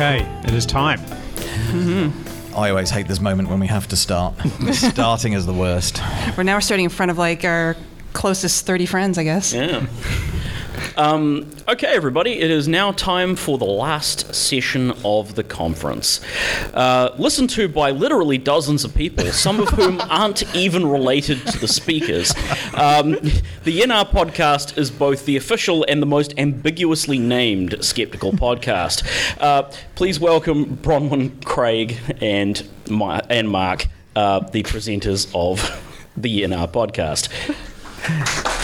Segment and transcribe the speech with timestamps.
[0.00, 0.98] Okay, it is time.
[2.56, 4.32] I always hate this moment when we have to start.
[4.72, 6.00] Starting is the worst.
[6.38, 7.76] We're now starting in front of like our
[8.14, 9.52] closest 30 friends, I guess.
[9.52, 9.84] Yeah.
[11.00, 16.20] Um, okay, everybody, it is now time for the last session of the conference.
[16.74, 21.58] Uh, listened to by literally dozens of people, some of whom aren't even related to
[21.58, 22.32] the speakers.
[22.74, 23.12] Um,
[23.64, 29.02] the NR podcast is both the official and the most ambiguously named skeptical podcast.
[29.40, 35.82] Uh, please welcome Bronwyn, Craig, and, Ma- and Mark, uh, the presenters of
[36.14, 37.30] the NR podcast.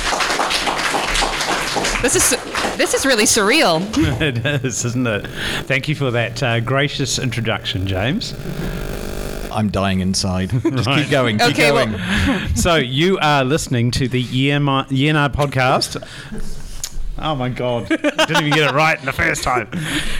[2.07, 3.81] This is this is really surreal.
[4.21, 5.27] it is, isn't it?
[5.65, 8.33] Thank you for that uh, gracious introduction, James.
[9.51, 10.51] I'm dying inside.
[10.63, 11.03] Just Right.
[11.03, 11.39] keep going.
[11.39, 12.49] Keep Okay, well- going.
[12.55, 14.85] So you are listening to the Yeah Nah
[15.31, 15.97] podcast.
[17.19, 17.89] Oh my God!
[17.89, 19.71] Didn't even get it right in the first time.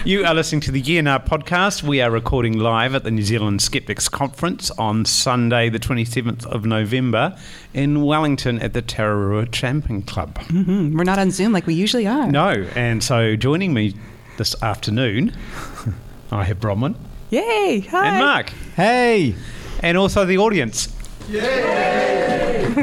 [0.07, 1.83] You are listening to the Yeah Nah podcast.
[1.83, 6.65] We are recording live at the New Zealand Skeptics Conference on Sunday, the 27th of
[6.65, 7.37] November,
[7.75, 10.39] in Wellington at the Tararua Tramping Club.
[10.51, 12.31] We're not on Zoom like we usually are.
[12.31, 13.95] No, and so joining me
[14.39, 15.37] this afternoon,
[16.31, 16.97] I have Bronwyn
[17.29, 17.81] Yay!
[17.91, 18.07] Hi.
[18.07, 19.35] and Mark, hey.
[19.81, 20.89] and also the audience.
[21.29, 22.73] Yay.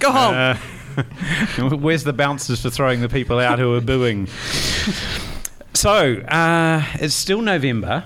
[0.00, 0.34] Go home.
[0.34, 0.56] Uh,
[1.58, 4.26] Where's the bouncers for throwing the people out who are booing?
[5.74, 8.04] So, uh, it's still November,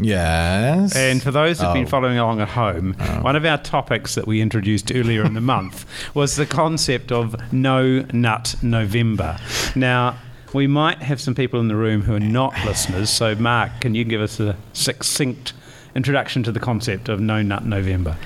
[0.00, 0.96] Yes.
[0.96, 1.88] and for those who've been Oh.
[1.88, 5.84] following along at home, one of our topics that we introduced earlier in the month
[6.14, 9.36] was the concept of No Nut November.
[9.74, 10.16] Now,
[10.52, 13.94] we might have some people in the room who are not listeners, so Mark, can
[13.94, 15.52] you give us a succinct
[15.94, 18.16] introduction to the concept of No Nut November?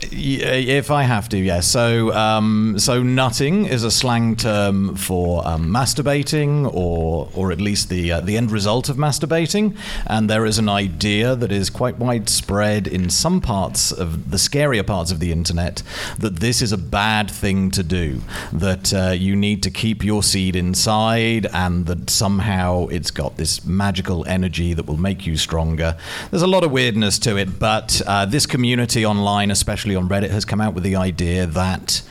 [0.00, 1.66] If I have to, yes.
[1.66, 7.88] So, um, so nutting is a slang term for um, masturbating, or or at least
[7.88, 9.76] the uh, the end result of masturbating.
[10.06, 14.86] And there is an idea that is quite widespread in some parts of the scarier
[14.86, 15.82] parts of the internet
[16.18, 18.20] that this is a bad thing to do.
[18.52, 23.64] That uh, you need to keep your seed inside, and that somehow it's got this
[23.64, 25.96] magical energy that will make you stronger.
[26.30, 30.30] There's a lot of weirdness to it, but uh, this community online, especially on Reddit,
[30.30, 32.02] has come out with the idea that.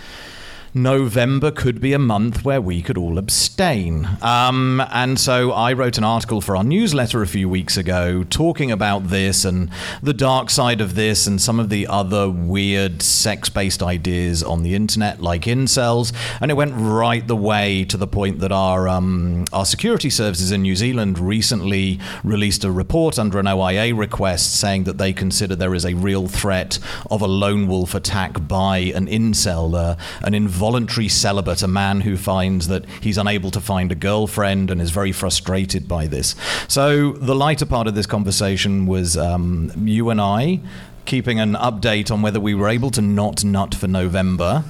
[0.73, 4.07] November could be a month where we could all abstain.
[4.21, 8.71] Um, and so I wrote an article for our newsletter a few weeks ago talking
[8.71, 9.69] about this and
[10.01, 14.63] the dark side of this and some of the other weird sex based ideas on
[14.63, 16.13] the internet, like incels.
[16.41, 20.51] And it went right the way to the point that our, um, our security services
[20.51, 25.55] in New Zealand recently released a report under an OIA request saying that they consider
[25.55, 26.79] there is a real threat
[27.09, 32.17] of a lone wolf attack by an incel, uh, an involuntary celibate, a man who
[32.17, 36.33] finds that he's unable to find a girlfriend and is very frustrated by this.
[36.67, 40.59] So, the lighter part of this conversation was um, you and I.
[41.05, 44.63] Keeping an update on whether we were able to not nut for November.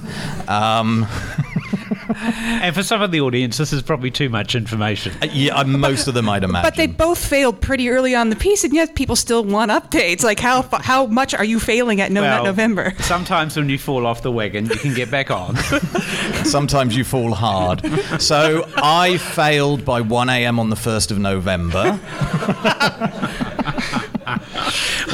[0.46, 1.06] Um,
[2.08, 5.12] And for some of the audience, this is probably too much information.
[5.32, 6.66] yeah, uh, most of them I'd imagine.
[6.66, 10.22] but they both failed pretty early on the piece, and yet people still want updates.
[10.22, 12.94] Like how how much are you failing at No Nut Well, November?
[13.00, 15.56] Sometimes when you fall off the wagon, you can get back on.
[16.44, 17.82] Sometimes you fall hard.
[18.20, 20.58] So I failed by 1 a.m.
[20.58, 21.78] on the 1st of November.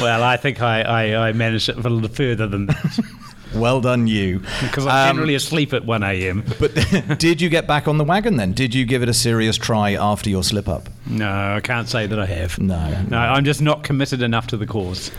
[0.01, 2.99] well, I think I, I, I managed it a little further than that
[3.55, 4.39] Well done, you.
[4.61, 6.43] because I'm Um, generally asleep at 1 a.m.
[6.59, 6.73] But
[7.19, 8.51] did you get back on the wagon then?
[8.53, 10.89] Did you give it a serious try after your slip up?
[11.07, 12.59] No, I can't say that I have.
[12.59, 13.01] No.
[13.09, 15.11] No, I'm just not committed enough to the cause.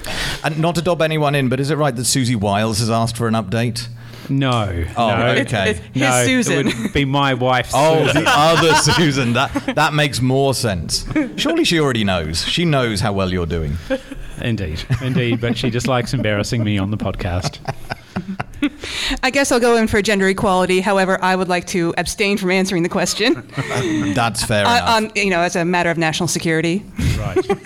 [0.44, 3.16] And not to dob anyone in, but is it right that Susie Wiles has asked
[3.16, 3.88] for an update?
[4.28, 4.84] No.
[4.96, 5.26] Oh, no.
[5.42, 5.70] okay.
[5.70, 6.66] It's, it's No, Susan.
[6.68, 7.70] it would be my wife.
[7.72, 9.34] Oh, the other Susan.
[9.34, 11.06] That that makes more sense.
[11.36, 12.44] Surely she already knows.
[12.44, 13.76] She knows how well you're doing.
[14.40, 15.40] Indeed, indeed.
[15.40, 17.58] But she just likes embarrassing me on the podcast.
[19.22, 20.80] I guess I'll go in for gender equality.
[20.80, 23.46] However, I would like to abstain from answering the question
[24.14, 24.88] That's fair on, enough.
[24.88, 26.84] on you know as a matter of national security.
[27.18, 27.46] Right.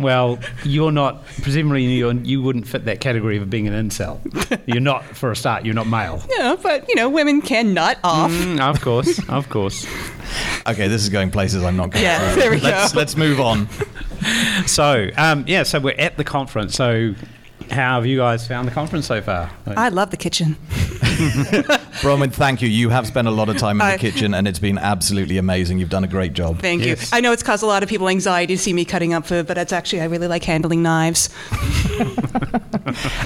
[0.00, 1.26] Well, you're not.
[1.42, 4.18] Presumably, you're, you wouldn't fit that category of being an incel.
[4.66, 5.66] You're not, for a start.
[5.66, 6.22] You're not male.
[6.38, 8.30] Yeah, but you know women can nut off.
[8.30, 9.86] Mm, of course, of course.
[10.66, 12.02] okay, this is going places I'm not going.
[12.02, 12.98] Yeah, there we let's, go.
[12.98, 13.68] Let's move on.
[14.66, 16.74] So, um, yeah, so we're at the conference.
[16.74, 17.14] So,
[17.70, 19.50] how have you guys found the conference so far?
[19.66, 20.56] I love the kitchen.
[22.00, 22.68] Bronwyn, thank you.
[22.68, 25.38] You have spent a lot of time in the I- kitchen, and it's been absolutely
[25.38, 25.78] amazing.
[25.78, 26.60] You've done a great job.
[26.60, 27.10] Thank Yes.
[27.12, 27.18] you.
[27.18, 29.46] I know it's caused a lot of people anxiety to see me cutting up food,
[29.46, 31.28] but it's actually I really like handling knives.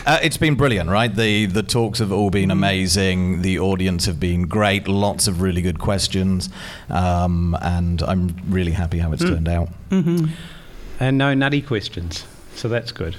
[0.06, 1.14] Uh, it's been brilliant, right?
[1.14, 3.40] The the talks have all been amazing.
[3.40, 4.86] The audience have been great.
[4.88, 6.50] Lots of really good questions,
[6.90, 9.68] um, and I'm really happy how it's turned out.
[9.90, 12.26] And no nutty questions.
[12.56, 13.16] So that's good.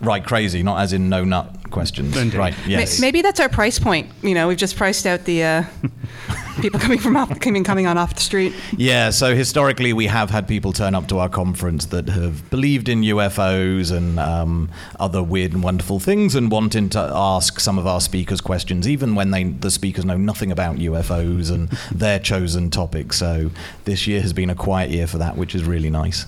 [0.00, 2.16] Right, crazy, not as in no nut questions.
[2.16, 2.36] Indeed.
[2.38, 3.00] Right, Ma- yes.
[3.00, 4.08] Maybe that's our price point.
[4.22, 5.64] You know, we've just priced out the uh,
[6.60, 8.54] people coming from off, coming coming on off the street.
[8.76, 12.88] Yeah, so historically we have had people turn up to our conference that have believed
[12.88, 14.70] in UFOs and um,
[15.00, 19.14] other weird and wonderful things and wanting to ask some of our speakers questions, even
[19.14, 23.12] when they the speakers know nothing about UFOs and their chosen topic.
[23.12, 23.50] So
[23.84, 26.26] this year has been a quiet year for that, which is really nice.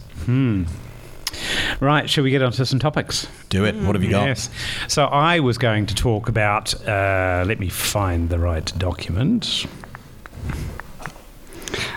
[1.80, 3.28] Right, shall we get on to some topics?
[3.50, 3.76] Do it.
[3.76, 4.26] What have you got?
[4.26, 4.50] Yes.
[4.88, 9.66] So I was going to talk about, uh, let me find the right document.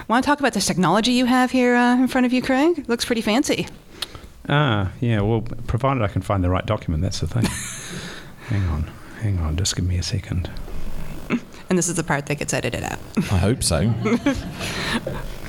[0.07, 2.79] Want to talk about this technology you have here uh, in front of you, Craig?
[2.79, 3.67] It looks pretty fancy.
[4.49, 7.45] Ah, yeah, well, provided I can find the right document, that's the thing.
[8.47, 8.91] hang on,
[9.21, 10.49] hang on, just give me a second.
[11.69, 12.99] And this is the part that gets edited out.
[13.31, 13.93] I hope so.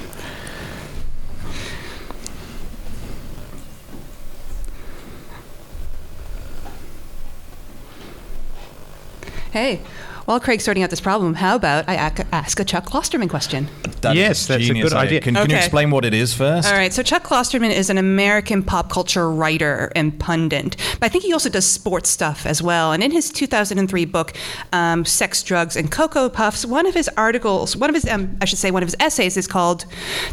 [9.53, 9.83] Hey,
[10.25, 13.69] while Craig's sorting out this problem, how about I ac- ask a Chuck Klosterman question?
[14.01, 15.21] That is Yes, that's a good idea.
[15.21, 16.69] Can, can you explain what it is first?
[16.69, 21.09] All right, so Chuck Klosterman is an American pop culture writer and pundit, but I
[21.11, 22.93] think he also does sports stuff as well.
[22.93, 24.33] And in his 2003 book,
[24.73, 28.47] um, Sex, Drugs, and Cocoa Puffs, one of his articles, one of his, um, I
[28.47, 29.85] should say, one of his essays is called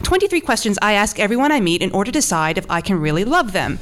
[0.04, 3.26] 23 Questions I Ask Everyone I Meet in Order to Decide If I Can Really
[3.26, 3.80] Love Them.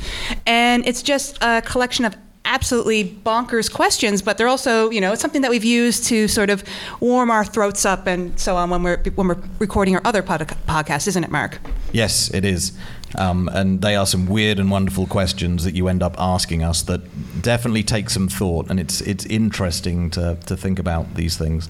[0.47, 2.15] And it's just a collection of
[2.47, 6.49] absolutely bonkers questions, but they're also, you know, it's something that we've used to sort
[6.49, 6.63] of
[6.99, 10.47] warm our throats up and so on when we're when we're recording our other pod-
[10.67, 11.59] podcasts, isn't it, Mark?
[11.91, 12.71] Yes, it is.
[13.17, 16.81] Um, and they are some weird and wonderful questions that you end up asking us
[16.83, 17.01] that
[17.41, 18.69] definitely take some thought.
[18.69, 21.69] And it's it's interesting to, to think about these things.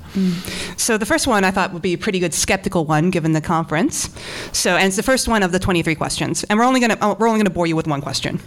[0.78, 3.42] So the first one I thought would be a pretty good skeptical one given the
[3.42, 4.10] conference.
[4.52, 6.44] So and it's the first one of the 23 questions.
[6.46, 8.40] And we're only going to we're only going to bore you with one question.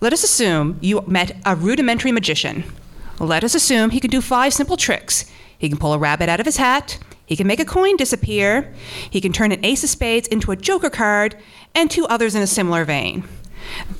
[0.00, 2.64] Let us assume you met a rudimentary magician.
[3.18, 5.26] Let us assume he can do five simple tricks.
[5.58, 6.98] He can pull a rabbit out of his hat.
[7.24, 8.74] He can make a coin disappear.
[9.08, 11.36] He can turn an ace of spades into a joker card,
[11.74, 13.24] and two others in a similar vein.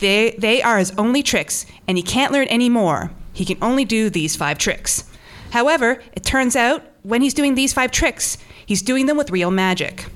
[0.00, 3.11] They, they are his only tricks, and he can't learn any more.
[3.32, 5.05] He can only do these five tricks.
[5.50, 9.50] However, it turns out when he's doing these five tricks, he's doing them with real
[9.50, 10.06] magic.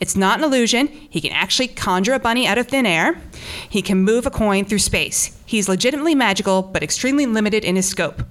[0.00, 0.88] It's not an illusion.
[0.88, 3.20] He can actually conjure a bunny out of thin air.
[3.68, 5.38] He can move a coin through space.
[5.46, 8.22] He's legitimately magical, but extremely limited in his scope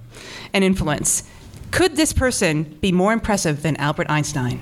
[0.52, 1.24] and influence.
[1.70, 4.60] Could this person be more impressive than Albert Einstein?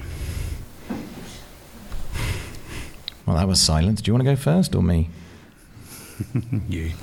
[3.27, 4.03] Well, that was silence.
[4.03, 5.11] Do you want to go first or me?
[6.69, 6.93] You.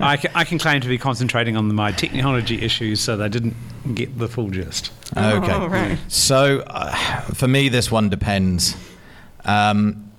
[0.00, 3.54] I, can, I can claim to be concentrating on my technology issues, so they didn't
[3.94, 4.92] get the full gist.
[5.16, 5.52] Okay.
[5.52, 5.98] Oh, right.
[6.08, 6.94] So uh,
[7.34, 8.76] for me, this one depends.
[9.44, 10.10] Um,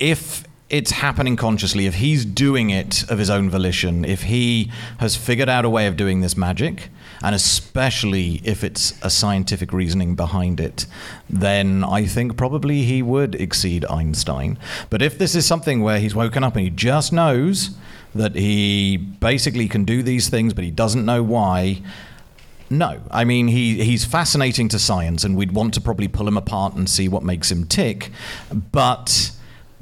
[0.00, 5.16] if it's happening consciously, if he's doing it of his own volition, if he has
[5.16, 6.90] figured out a way of doing this magic,
[7.22, 10.86] and especially if it's a scientific reasoning behind it,
[11.28, 14.58] then I think probably he would exceed Einstein.
[14.90, 17.70] But if this is something where he's woken up and he just knows
[18.14, 21.82] that he basically can do these things, but he doesn't know why,
[22.70, 26.36] no, I mean he he's fascinating to science, and we'd want to probably pull him
[26.36, 28.10] apart and see what makes him tick.
[28.52, 29.32] But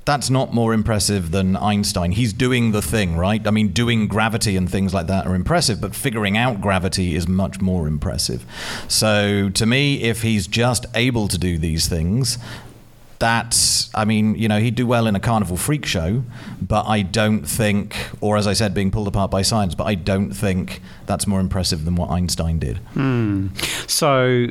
[0.06, 2.12] that's not more impressive than Einstein.
[2.12, 3.44] He's doing the thing, right?
[3.44, 7.26] I mean, doing gravity and things like that are impressive, but figuring out gravity is
[7.26, 8.46] much more impressive.
[8.86, 12.38] So to me, if he's just able to do these things,
[13.18, 16.22] that's i mean you know he'd do well in a carnival freak show
[16.60, 19.94] but i don't think or as i said being pulled apart by science but i
[19.94, 23.46] don't think that's more impressive than what einstein did hmm.
[23.86, 24.48] So,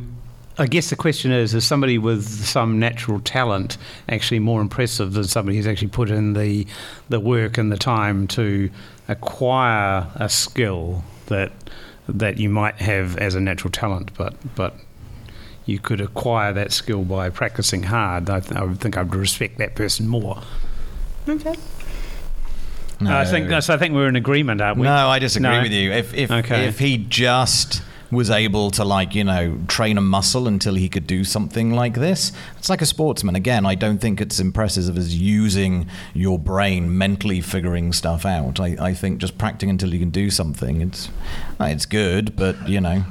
[0.57, 5.25] I guess the question is: Is somebody with some natural talent actually more impressive than
[5.25, 6.65] somebody who's actually put in the
[7.09, 8.69] the work and the time to
[9.07, 11.51] acquire a skill that
[12.07, 14.75] that you might have as a natural talent, but but
[15.65, 18.29] you could acquire that skill by practicing hard?
[18.29, 20.43] I, th- I would think I'd respect that person more.
[21.27, 21.55] Okay.
[23.01, 23.73] Uh, I think so.
[23.73, 24.83] I think we're in agreement, aren't we?
[24.83, 25.61] no i disagree No?
[25.63, 26.65] with you if if, Okay.
[26.67, 27.81] if he just
[28.11, 31.95] was able to like you know train a muscle until he could do something like
[31.95, 36.97] this it's like a sportsman again i don't think it's impressive as using your brain
[36.97, 41.09] mentally figuring stuff out i, I think just practicing until you can do something it's
[41.59, 43.03] uh, it's good but you know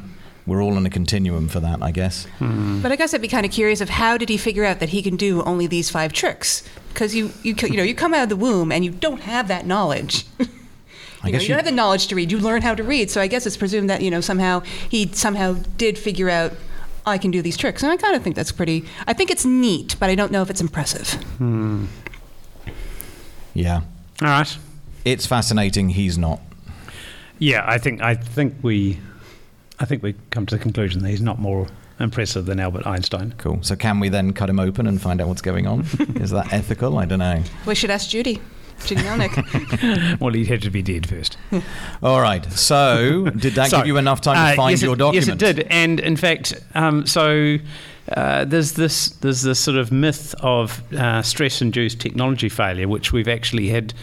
[0.47, 2.27] we're all on a continuum for that, I guess.
[2.39, 4.91] But I guess I'd be kind of curious of how did he figure out that
[4.91, 6.63] he can do only these five tricks?
[6.89, 9.49] Because you, you, you know, you come out of the womb and you don't have
[9.49, 10.27] that knowledge.
[11.25, 12.31] I you, know, you you- don't have the knowledge to read.
[12.31, 13.11] You learn how to read.
[13.11, 16.53] So I guess it's presumed that you know somehow he somehow did figure out
[17.07, 18.85] I can do these tricks, and I kind of think that's pretty.
[19.07, 21.13] I think it's neat, but I don't know if it's impressive.
[21.39, 21.87] Hmm.
[23.55, 23.83] Yeah.
[24.23, 24.59] All right.
[25.05, 25.91] It's fascinating.
[25.91, 26.41] He's not.
[27.39, 29.01] Yeah, I think I think we,
[29.79, 31.67] I think we come to the conclusion that he's not more
[32.01, 33.35] impressive than Albert Einstein.
[33.39, 33.59] Cool.
[33.63, 35.81] So can we then cut him open and find out what's going on?
[36.17, 36.99] Is that ethical?
[36.99, 37.43] I don't know.
[37.67, 38.41] We should ask Judy,
[38.87, 40.19] Judy Melnick.
[40.21, 41.37] Well, he'd have to be dead first.
[42.03, 42.45] All right.
[42.53, 45.41] So did that So, give you enough time to uh, find yes, your it, document?
[45.43, 45.67] Yes, it did.
[45.71, 47.57] And in fact, um, so
[48.13, 53.29] uh, there's this there's this sort of myth of uh, stress-induced technology failure, which we've
[53.29, 53.95] actually had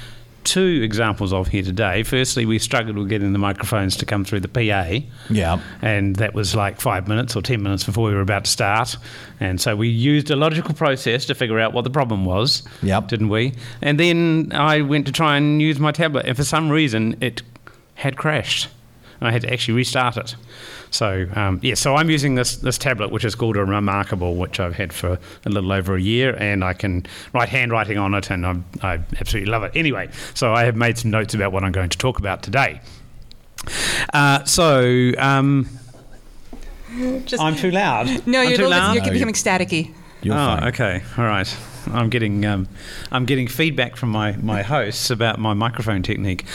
[0.43, 2.03] two examples of here today.
[2.03, 4.99] Firstly, we struggled with getting the microphones to come through the PA.
[5.29, 5.59] Yeah.
[5.81, 8.97] And that was like five minutes or 10 minutes before we were about to start.
[9.39, 13.07] And so we used a logical process to figure out what the problem was, Yep.
[13.07, 13.53] didn't we?
[13.81, 17.41] And then I went to try and use my tablet, and for some reason it
[17.95, 18.67] had crashed.
[19.21, 20.35] And I had to actually restart it.
[20.89, 24.59] So, um, yeah, so I'm using this, this tablet, which is called a Remarkable, which
[24.59, 28.29] I've had for a little over a year, and I can write handwriting on it,
[28.29, 29.71] and I'm, I absolutely love it.
[29.75, 32.81] Anyway, so I have made some notes about what I'm going to talk about today.
[34.13, 35.69] Uh, so, um,
[37.25, 38.27] Just, I'm too loud.
[38.27, 38.95] no, I'm you're, too loud.
[38.95, 39.93] you're you- becoming staticky.
[40.23, 40.63] You're oh, fine.
[40.65, 41.57] okay, all right.
[41.87, 42.67] I'm getting um,
[43.11, 46.45] I'm getting feedback from my my hosts about my microphone technique.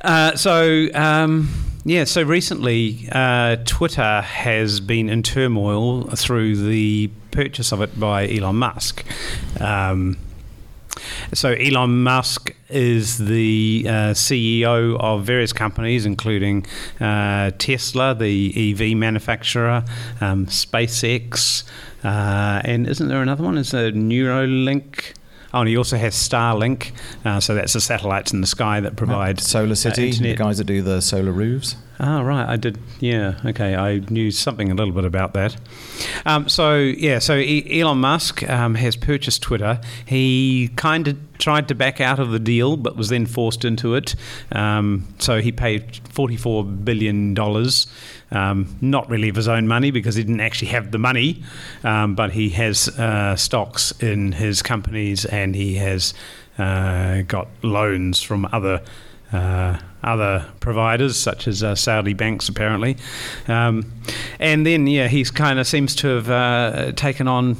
[0.00, 1.48] Uh, so um,
[1.84, 8.28] yeah, so recently uh, Twitter has been in turmoil through the purchase of it by
[8.28, 9.04] Elon Musk.
[9.60, 10.16] Um,
[11.32, 16.66] so Elon Musk is the uh, CEO of various companies, including
[17.00, 19.84] uh, Tesla, the EV manufacturer,
[20.20, 21.64] um, SpaceX,
[22.04, 23.56] uh, and isn't there another one?
[23.56, 25.14] Is there Neuralink?
[25.52, 26.92] Oh, and he also has Starlink.
[27.24, 30.64] Uh, so that's the satellites in the sky that provide Solar City, the guys that
[30.64, 31.76] do the solar roofs.
[32.02, 32.48] Oh, right.
[32.48, 32.78] I did.
[33.00, 33.38] Yeah.
[33.44, 33.74] Okay.
[33.74, 35.56] I knew something a little bit about that.
[36.24, 37.18] Um, so, yeah.
[37.18, 39.78] So, e- Elon Musk um, has purchased Twitter.
[40.06, 43.96] He kind of tried to back out of the deal, but was then forced into
[43.96, 44.14] it.
[44.52, 47.34] Um, so, he paid $44 billion.
[48.32, 51.42] Um, not really of his own money because he didn't actually have the money,
[51.82, 56.14] um, but he has uh, stocks in his companies and he has
[56.56, 58.82] uh, got loans from other
[59.32, 62.96] uh, other providers, such as uh, Saudi banks, apparently.
[63.48, 63.92] Um,
[64.38, 67.56] and then, yeah, he's kind of seems to have uh, taken on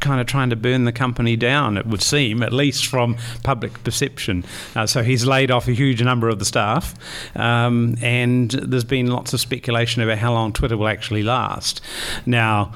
[0.00, 3.82] kind of trying to burn the company down, it would seem, at least from public
[3.84, 4.44] perception.
[4.74, 6.94] Uh, so he's laid off a huge number of the staff,
[7.36, 11.80] um, and there's been lots of speculation about how long Twitter will actually last.
[12.26, 12.72] Now,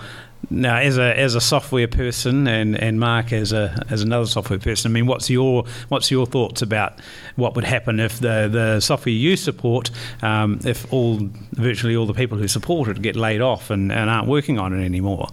[0.50, 4.59] now, as a as a software person, and, and Mark as a as another software
[4.59, 6.99] person, I mean, what's your what's your thoughts about
[7.37, 11.21] what would happen if the the software you support, um, if all
[11.52, 14.73] virtually all the people who support it get laid off and, and aren't working on
[14.73, 15.29] it anymore?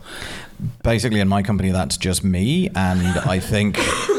[0.83, 2.67] Basically, in my company, that's just me.
[2.75, 3.77] And I think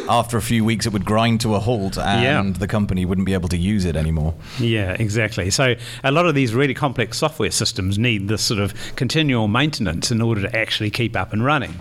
[0.09, 2.59] after a few weeks, it would grind to a halt and Yeah.
[2.59, 4.35] the company wouldn't be able to use it anymore.
[4.59, 5.51] Yeah, exactly.
[5.51, 10.11] So a lot of these really complex software systems need this sort of continual maintenance
[10.11, 11.75] in order to actually keep up and running.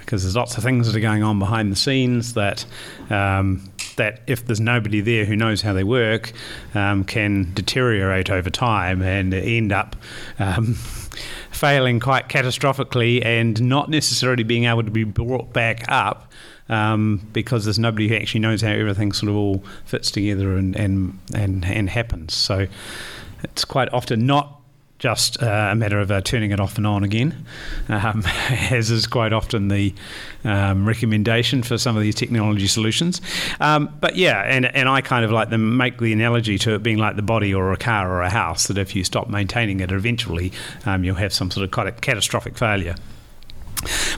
[0.00, 2.66] Because there's lots of things that are going on behind the scenes that
[3.08, 6.32] um, that if there's nobody there who knows how they work,
[6.74, 9.96] um, can deteriorate over time and end up
[10.38, 10.74] um,
[11.50, 16.32] failing quite catastrophically and not necessarily being able to be brought back up
[16.68, 20.74] um, because there's nobody who actually knows how everything sort of all fits together and,
[20.76, 22.34] and, and, and happens.
[22.34, 22.66] So
[23.44, 24.61] it's quite often not
[25.02, 27.44] just uh, a matter of uh, turning it off and on again,
[27.88, 28.22] um,
[28.70, 29.92] as is quite often the
[30.44, 33.20] um, recommendation for some of these technology solutions.
[33.58, 36.84] Um, but yeah, and, and I kind of like to make the analogy to it
[36.84, 39.80] being like the body or a car or a house, that if you stop maintaining
[39.80, 40.52] it, eventually
[40.86, 42.94] um, you'll have some sort of catastrophic failure.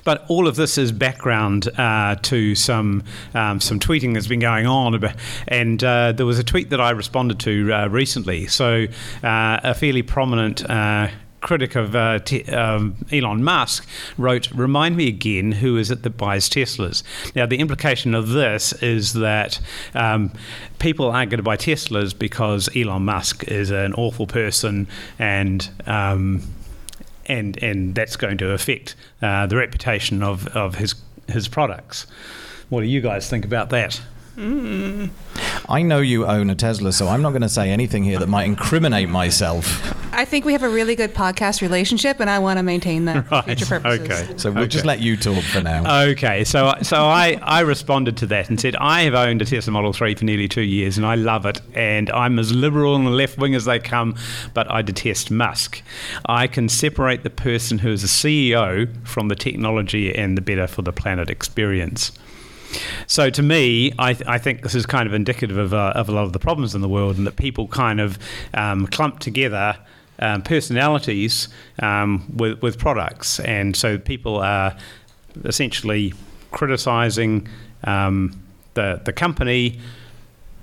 [0.05, 4.67] But all of this is background uh, to some um, some tweeting that's been going
[4.67, 5.03] on,
[5.49, 8.47] and uh, there was a tweet that I responded to uh, recently.
[8.47, 8.87] So
[9.23, 10.69] uh, a fairly prominent.
[10.69, 11.09] Uh,
[11.41, 12.21] Critic of uh,
[12.55, 17.03] um, Elon Musk wrote, "Remind me again who is it that buys Teslas."
[17.37, 19.61] Now, the implication of this is that
[19.95, 20.33] um,
[20.79, 26.41] people aren't going to buy Teslas because Elon Musk is an awful person and um,
[27.27, 30.95] and and that's going to affect uh, the reputation of, of his
[31.29, 32.07] his products.
[32.69, 34.01] What do you guys think about that?
[34.37, 38.29] I know you own a Tesla, so I'm not going to say anything here that
[38.29, 39.93] might incriminate myself.
[40.13, 43.27] I think we have a really good podcast relationship, and I want to maintain that
[43.27, 44.11] for Right, future purposes.
[44.29, 44.39] okay.
[44.39, 46.05] So we'll just let you talk for now.
[46.09, 49.73] Okay, so so I, I responded to that and said I have owned a Tesla
[49.73, 53.05] Model 3 for nearly two years and I love it and I'm as liberal on
[53.05, 54.15] the left wing as they come,
[54.53, 55.83] but I detest Musk.
[56.27, 60.67] I can separate the person who is a CEO from the technology and the better
[60.67, 62.13] for the planet experience.
[63.07, 66.09] So to me, I, th- I think this is kind of indicative of, uh, of
[66.09, 68.19] a lot of the problems in the world, and that people kind of
[68.55, 69.77] um, clump together
[70.19, 71.49] um, personalities
[71.81, 74.77] um, with, with products, and so people are
[75.45, 76.15] essentially
[76.53, 77.49] criticising
[77.85, 78.41] um,
[78.75, 79.81] the the company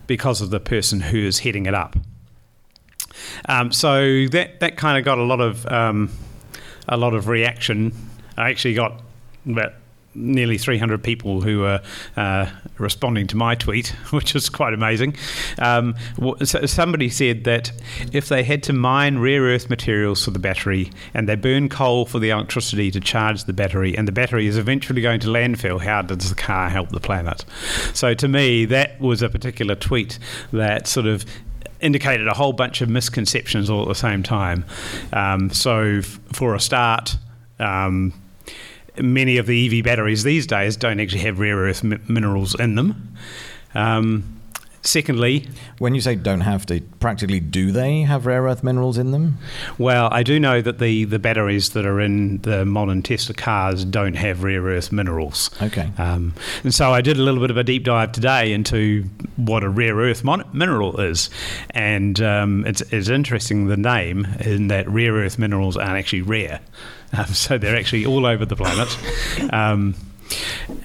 [0.08, 1.96] because of the person who is heading it up.
[3.48, 6.10] Um, so that that kind of got a lot of um,
[6.88, 7.94] a lot of reaction.
[8.38, 9.02] I actually got
[9.46, 9.74] about
[10.14, 11.82] nearly 300 people who were
[12.18, 15.16] uh, responding to my tweet, which is quite amazing.
[15.60, 15.96] Um,
[16.44, 17.72] so somebody said that
[18.12, 22.06] if they had to mine rare earth materials for the battery and they burn coal
[22.06, 25.80] for the electricity to charge the battery, and the battery is eventually going to landfill,
[25.80, 27.46] how does the car help the planet?
[27.94, 30.20] So to me, that was a particular tweet
[30.52, 31.26] that sort of
[31.80, 34.66] indicated a whole bunch of misconceptions all at the same time.
[35.14, 37.18] Um, so, f- for a start,
[37.60, 38.14] um,
[39.02, 42.76] many of the EV batteries these days don't actually have rare earth mi- minerals in
[42.76, 43.16] them.
[43.74, 44.38] Um,
[44.84, 49.12] secondly, When you say don't have to, practically do they have rare earth minerals in
[49.12, 49.38] them?
[49.78, 53.86] well, I do know that the, the batteries that are in the modern Tesla cars
[53.86, 55.50] don't have rare earth minerals.
[55.62, 55.92] Okay.
[55.98, 59.06] Um, and so I did a little bit of a deep dive today into
[59.38, 61.30] what a rare earth mon- mineral is.
[61.72, 66.60] And um, it's, it's interesting the name in that rare earth minerals aren't actually rare.
[67.18, 68.98] Um, so they're actually all over the planet.
[69.52, 69.96] Um,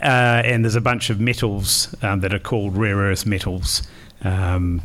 [0.02, 3.82] uh, and there's a bunch of metals um, that are called rare earth metals.
[4.24, 4.82] Um,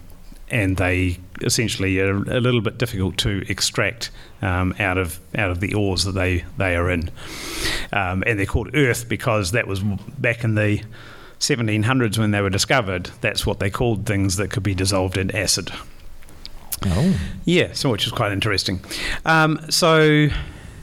[0.51, 4.11] and they essentially are a little bit difficult to extract
[4.43, 7.09] um, out of out of the ores that they, they are in.
[7.91, 10.83] Um, and they're called earth because that was back in the
[11.39, 13.07] 1700s when they were discovered.
[13.21, 15.71] That's what they called things that could be dissolved in acid.
[16.85, 17.19] Oh.
[17.45, 18.79] Yeah, so which is quite interesting.
[19.25, 20.29] Um, so,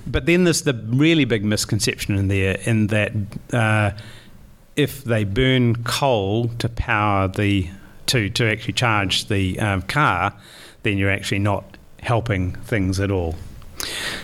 [0.08, 3.12] but then there's the really big misconception in there in that
[3.52, 3.90] uh,
[4.76, 7.68] if they burn coal to power the
[8.06, 10.32] to to actually charge the um, car,
[10.82, 13.34] then you're actually not helping things at all.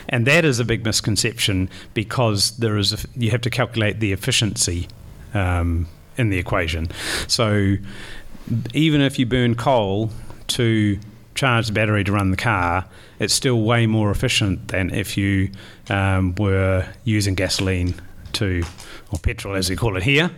[0.08, 4.12] And that is a big misconception because there is a, you have to calculate the
[4.12, 4.88] efficiency
[5.32, 6.88] um, in the equation.
[7.28, 7.76] So
[8.72, 10.10] even if you burn coal
[10.48, 10.98] to
[11.34, 12.86] charge the battery to run the car,
[13.18, 15.50] it's still way more efficient than if you
[15.90, 17.94] um, were using gasoline
[18.34, 18.64] to,
[19.10, 20.30] or petrol as we call it here,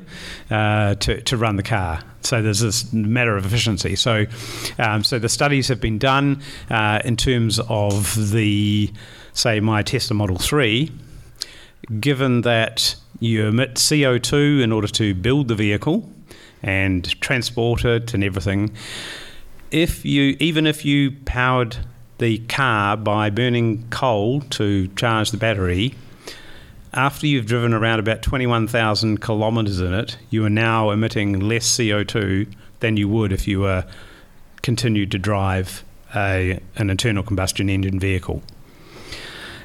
[0.50, 2.02] uh, to, to run the car.
[2.20, 3.96] So there's this matter of efficiency.
[3.96, 4.26] So,
[4.78, 8.92] um, so the studies have been done uh, in terms of the,
[9.32, 10.90] say, my Tesla Model 3
[12.00, 16.08] given that you emit CO2 in order to build the vehicle
[16.62, 18.74] and transport it and everything,
[19.70, 21.76] if you even if you powered
[22.18, 25.94] the car by burning coal to charge the battery,
[26.94, 32.50] after you've driven around about 21,000 kilometres in it, you are now emitting less CO2
[32.80, 33.84] than you would if you were
[34.62, 38.42] continued to drive a, an internal combustion engine vehicle.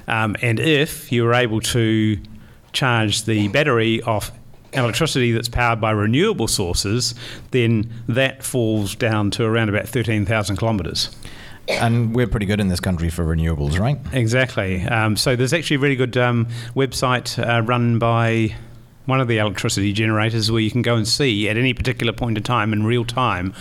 [0.08, 2.20] Um, and if you were able to
[2.74, 4.32] charge the battery off
[4.74, 7.16] electricity that's powered by renewable sources,
[7.52, 11.10] then that falls down to around about 13,000 kilometres.
[11.68, 13.98] And we're pretty good in this country for renewables, right?
[14.12, 14.82] Exactly.
[14.84, 18.56] Um, so there's actually a really good um, website uh, run by
[19.06, 22.38] one of the electricity generators where you can go and see at any particular point
[22.38, 23.54] in time in real time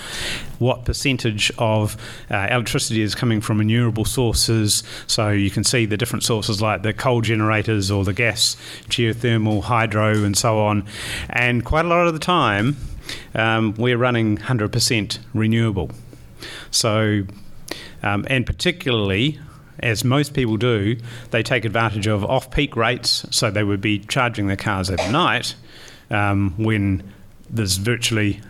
[0.59, 1.97] what percentage of
[2.31, 4.83] uh, electricity is coming from renewable sources.
[5.07, 8.57] So you can see the different sources like the coal generators or the gas,
[8.89, 10.85] geothermal, hydro, and so on.
[11.31, 12.77] And quite a lot of the time,
[13.35, 15.91] um, we're running 100% renewable.
[16.71, 17.25] So
[18.03, 19.39] um, and particularly,
[19.81, 20.97] as most people do,
[21.31, 23.27] they take advantage of off peak rates.
[23.31, 25.55] So they would be charging their cars overnight
[26.11, 27.03] um, when
[27.49, 28.41] there's virtually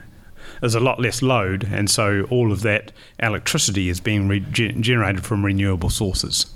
[0.60, 5.24] there's a lot less load, and so all of that electricity is being re- generated
[5.24, 6.46] from renewable sources.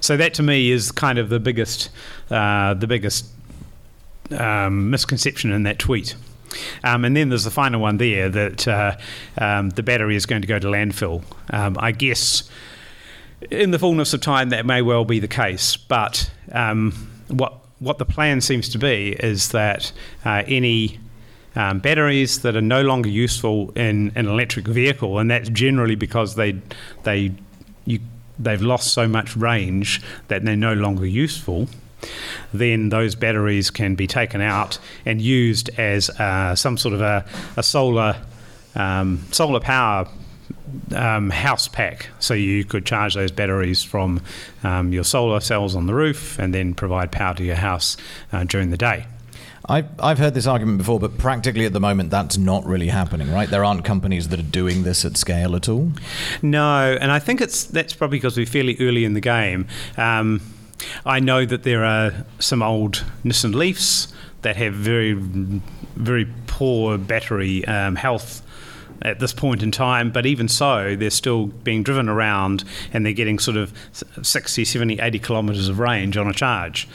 [0.00, 1.90] So that to me is kind of the biggest
[2.30, 3.26] uh, the biggest
[4.38, 6.14] um, misconception in that tweet.
[6.84, 8.96] Um, and then there's the final one there that uh,
[9.38, 11.22] um, the battery is going to go to landfill.
[11.50, 12.48] Um, I guess
[13.50, 16.92] in the fullness of time that may well be the case, but um,
[17.28, 19.90] what what the plan seems to be is that
[20.24, 21.00] uh, any
[21.56, 26.36] um, batteries that are no longer useful in an electric vehicle, and that's generally because
[26.36, 26.60] they
[27.02, 27.32] they
[27.84, 28.00] you
[28.38, 31.68] they've lost so much range that they're no longer useful.
[32.52, 37.24] Then those batteries can be taken out and used as uh, some sort of a,
[37.56, 38.16] a solar
[38.74, 40.08] um, solar power
[40.94, 42.08] um, house pack.
[42.18, 44.20] So you could charge those batteries from
[44.62, 47.96] um, your solar cells on the roof and then provide power to your house
[48.32, 49.06] uh, during the day.
[49.68, 53.30] I've, I've heard this argument before, but practically at the moment, that's not really happening,
[53.32, 53.48] right?
[53.48, 55.92] There aren't companies that are doing this at scale at all.
[56.42, 59.68] No, and I think it's that's probably because we're fairly early in the game.
[59.96, 60.40] Um,
[61.06, 67.64] I know that there are some old Nissan Leafs that have very, very poor battery
[67.66, 68.41] um, health
[69.02, 73.12] at this point in time, but even so, they're still being driven around and they're
[73.12, 73.72] getting sort of
[74.22, 76.88] 60, 70, 80 kilometres of range on a charge.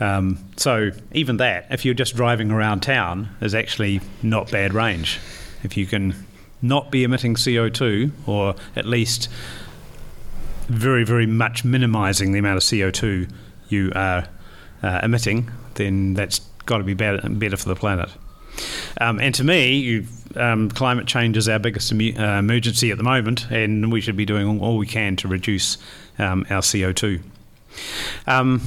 [0.00, 5.20] Um, so even that, if you're just driving around town, is actually not bad range.
[5.62, 6.14] If you can
[6.62, 9.28] not be emitting CO2, or at least
[10.66, 13.30] very, very much minimising the amount of CO2
[13.68, 14.26] you are
[14.82, 18.10] uh, emitting, then that's got to be better, better for the planet.
[19.00, 23.50] Um, and to me, um, climate change is our biggest uh, emergency at the moment,
[23.50, 25.78] and we should be doing all, all we can to reduce
[26.18, 27.20] um, our CO2.
[28.26, 28.62] Um,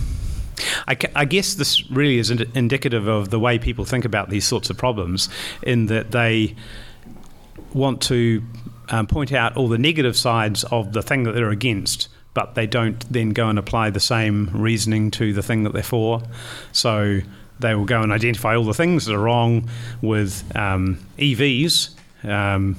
[0.88, 4.45] I, I, guess this really is ind- indicative of the way people think about these
[4.45, 5.30] sorts of problems,
[5.62, 6.56] in that they
[7.73, 8.43] want to
[8.89, 12.67] um, point out all the negative sides of the thing that they're against, but they
[12.67, 16.21] don't then go and apply the same reasoning to the thing that they're for.
[16.71, 17.21] So
[17.60, 19.67] they will go and identify all the things that are wrong
[20.04, 22.76] with um, EVs, um,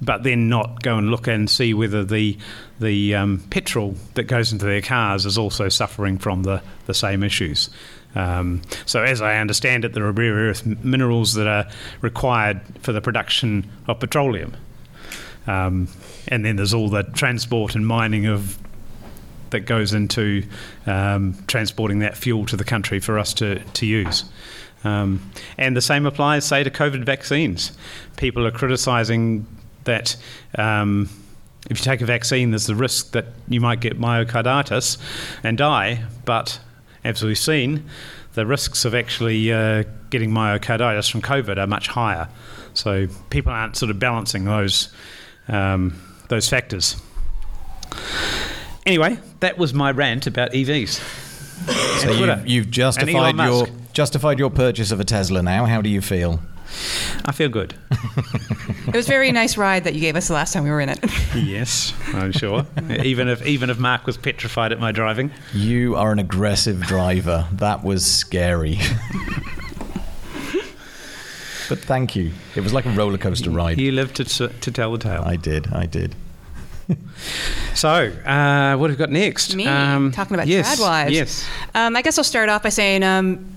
[0.00, 2.38] but then not go and look and see whether the
[2.78, 7.24] the um, petrol that goes into their cars is also suffering from the, the same
[7.24, 7.68] issues.
[8.14, 11.68] Um, so, as I understand it, there are rare earth minerals that are
[12.00, 14.54] required for the production of petroleum.
[15.46, 15.88] Um,
[16.28, 18.58] and then there's all the transport and mining of
[19.50, 20.44] that goes into
[20.86, 24.24] um, transporting that fuel to the country for us to, to use.
[24.84, 27.72] Um, and the same applies, say, to COVID vaccines.
[28.16, 29.46] People are criticising
[29.84, 30.16] that
[30.56, 31.08] um,
[31.70, 34.98] if you take a vaccine, there's the risk that you might get myocarditis
[35.42, 36.04] and die.
[36.24, 36.58] But
[37.04, 37.88] as we've seen,
[38.34, 42.28] the risks of actually uh, getting myocarditis from COVID are much higher.
[42.74, 44.92] So people aren't sort of balancing those
[45.48, 47.00] um, those factors.
[48.86, 51.00] Anyway, that was my rant about EVs.
[52.00, 55.66] So you've, you've justified your justified your purchase of a Tesla now.
[55.66, 56.40] How do you feel?
[57.24, 57.74] I feel good.
[58.88, 60.80] it was a very nice ride that you gave us the last time we were
[60.80, 60.98] in it.
[61.36, 62.66] yes, I'm sure.
[63.04, 65.30] even if even if Mark was petrified at my driving.
[65.52, 67.46] You are an aggressive driver.
[67.52, 68.78] That was scary.
[71.74, 72.32] but thank you.
[72.54, 73.80] It was like a roller coaster ride.
[73.80, 75.22] You lived to to tell the tale.
[75.24, 75.72] I did.
[75.72, 76.14] I did.
[77.74, 79.54] so, uh, what have we got next?
[79.54, 81.12] Me um, talking about yes, trad wives.
[81.12, 81.48] Yes.
[81.74, 83.51] Um, I guess I'll start off by saying um,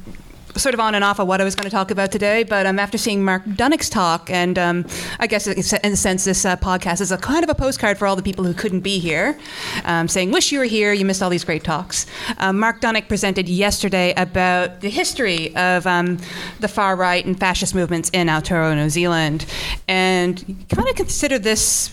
[0.58, 2.66] sort of on and off of what I was going to talk about today, but
[2.66, 4.86] um, after seeing Mark Dunnick's talk, and um,
[5.20, 8.08] I guess in a sense, this uh, podcast is a kind of a postcard for
[8.08, 9.38] all the people who couldn't be here,
[9.84, 10.94] um, saying, "Wish you were here.
[10.94, 12.06] You missed all these great talks."
[12.38, 16.18] Um, Mark Dunnick presented yesterday about the history of um,
[16.60, 19.46] the far right and fascist movements in Aotearoa, New Zealand,
[19.88, 20.38] and
[20.70, 21.92] kind of consider this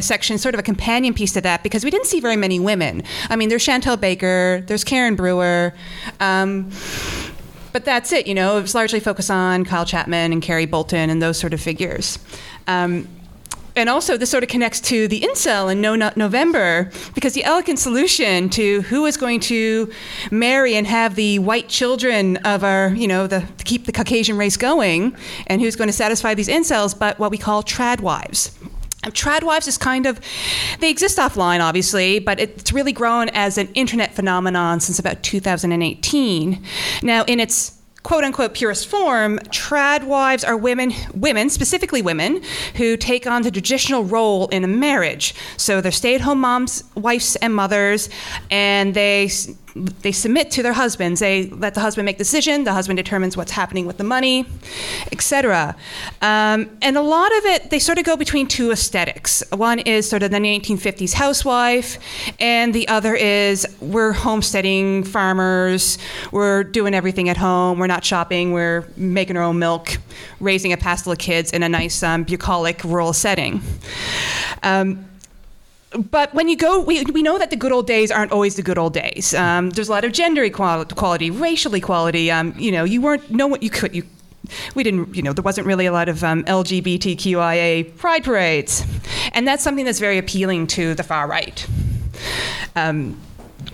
[0.00, 3.02] section sort of a companion piece to that because we didn't see very many women.
[3.28, 5.74] I mean, there's Chantelle Baker, there's Karen Brewer.
[6.20, 6.70] Um,
[7.72, 8.58] but that's it, you know.
[8.58, 12.18] It was largely focused on Kyle Chapman and Kerry Bolton and those sort of figures.
[12.66, 13.08] Um,
[13.76, 17.78] and also, this sort of connects to the incel in no November because the elegant
[17.78, 19.90] solution to who is going to
[20.30, 24.56] marry and have the white children of our, you know, the, keep the Caucasian race
[24.56, 28.58] going, and who's going to satisfy these incels, but what we call trad wives.
[29.02, 30.20] Um, Tradwives is kind of,
[30.80, 36.62] they exist offline, obviously, but it's really grown as an internet phenomenon since about 2018.
[37.02, 42.42] Now, in its quote unquote purest form, trad wives are women, women, specifically women,
[42.76, 45.34] who take on the traditional role in a marriage.
[45.56, 48.08] So they're stay at home moms, wives, and mothers,
[48.50, 49.30] and they
[49.74, 51.20] they submit to their husbands.
[51.20, 52.64] They let the husband make the decision.
[52.64, 54.46] The husband determines what's happening with the money,
[55.12, 55.76] etc.
[56.22, 59.42] Um, and a lot of it, they sort of go between two aesthetics.
[59.52, 61.98] One is sort of the 1950s housewife,
[62.40, 65.98] and the other is we're homesteading farmers.
[66.32, 67.78] We're doing everything at home.
[67.78, 68.52] We're not shopping.
[68.52, 69.98] We're making our own milk,
[70.40, 73.60] raising a pastel of kids in a nice um, bucolic rural setting.
[74.62, 75.09] Um,
[75.90, 78.62] but when you go, we, we know that the good old days aren't always the
[78.62, 79.34] good old days.
[79.34, 82.30] Um, there's a lot of gender equality, racial equality.
[82.30, 84.04] Um, you know, you weren't no what you could you
[84.74, 88.84] we didn't, you know, there wasn't really a lot of um, LGBTQIA pride parades,
[89.32, 91.66] and that's something that's very appealing to the far right.
[92.74, 93.20] Um,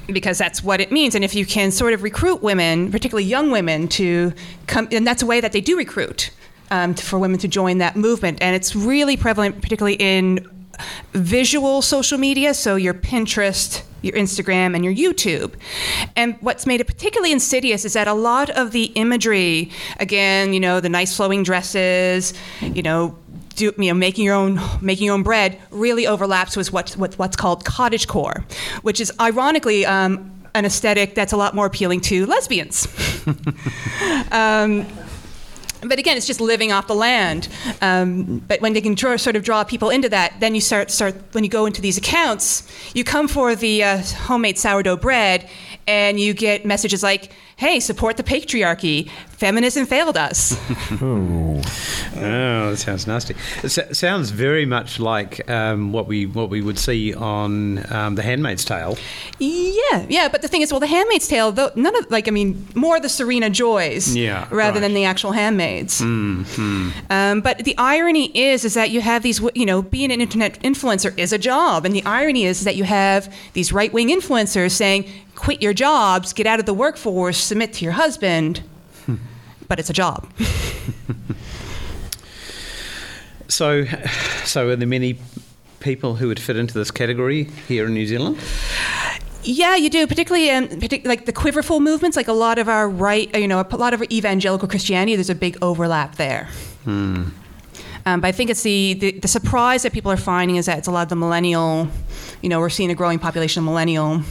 [0.07, 1.15] because that's what it means.
[1.15, 4.33] And if you can sort of recruit women, particularly young women, to
[4.67, 6.31] come, and that's a way that they do recruit
[6.71, 8.39] um, for women to join that movement.
[8.41, 10.49] And it's really prevalent, particularly in
[11.13, 15.55] visual social media, so your Pinterest, your Instagram, and your YouTube.
[16.15, 20.61] And what's made it particularly insidious is that a lot of the imagery, again, you
[20.61, 23.19] know, the nice flowing dresses, you know,
[23.57, 27.15] do, you know, making your own making your own bread really overlaps with what, what
[27.15, 28.45] what's called cottage core,
[28.83, 32.87] which is ironically um, an aesthetic that's a lot more appealing to lesbians.
[34.31, 34.87] um,
[35.89, 37.49] but again, it's just living off the land.
[37.81, 40.91] Um, but when they can draw, sort of draw people into that, then you start
[40.91, 42.63] start when you go into these accounts,
[42.95, 45.49] you come for the uh, homemade sourdough bread,
[45.87, 49.09] and you get messages like, "Hey, support the patriarchy.
[49.31, 50.57] Feminism failed us."
[52.19, 53.35] Oh, that sounds nasty.
[53.63, 58.15] It s- sounds very much like um, what we what we would see on um,
[58.15, 58.97] The Handmaid's Tale.
[59.39, 62.31] Yeah, yeah, but the thing is, well, The Handmaid's Tale, though, none of like, I
[62.31, 66.01] mean, more the Serena Joys, Yeah, rather than the actual handmaids.
[66.01, 70.59] Um, but the irony is, is that you have these, you know, being an internet
[70.63, 75.05] influencer is a job, and the irony is that you have these right-wing influencers saying,
[75.35, 78.63] "Quit your jobs, get out of the workforce, submit to your husband,"
[79.69, 80.29] but it's a job.
[83.49, 83.85] So,
[84.45, 85.19] so are there many
[85.81, 88.39] people who would fit into this category here in New Zealand?
[89.45, 92.17] Yeah, you do, particularly in partic- like the quiverful movements.
[92.17, 95.15] Like a lot of our right, you know, a lot of evangelical Christianity.
[95.15, 96.49] There's a big overlap there.
[98.05, 100.79] Um, but I think it's the, the the surprise that people are finding is that
[100.79, 101.89] it's a lot of the millennial.
[102.43, 104.23] You know, we're seeing a growing population of millennial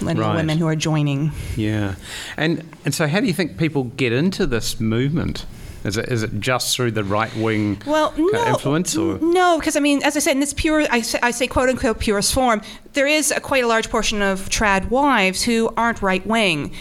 [0.00, 0.36] millennial Right.
[0.36, 1.32] women who are joining.
[1.56, 1.94] Yeah,
[2.36, 5.46] and and so how do you think people get into this movement?
[5.84, 9.16] Is it is it just through the right wing Well, no, influence or?
[9.20, 11.68] no, because I mean, as I said, in this pure, I say, I say quote
[11.68, 12.62] unquote purest form,
[12.94, 16.72] there is a, quite a large portion of trad wives who aren't right wing.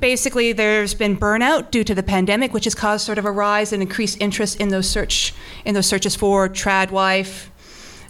[0.00, 3.72] Basically, there's been burnout due to the pandemic, which has caused sort of a rise
[3.72, 5.32] and increased interest in those search
[5.64, 7.52] in those searches for trad wife,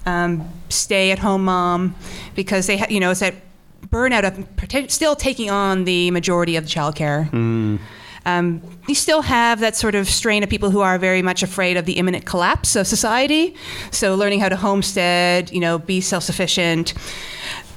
[0.06, 1.94] um, stay at home mom,
[2.34, 3.34] because they, ha- you know, it's that
[3.90, 7.78] burnout of still taking on the majority of the childcare.
[8.26, 11.76] Um, you still have that sort of strain of people who are very much afraid
[11.78, 13.54] of the imminent collapse of society.
[13.90, 16.92] So learning how to homestead, you know, be self-sufficient,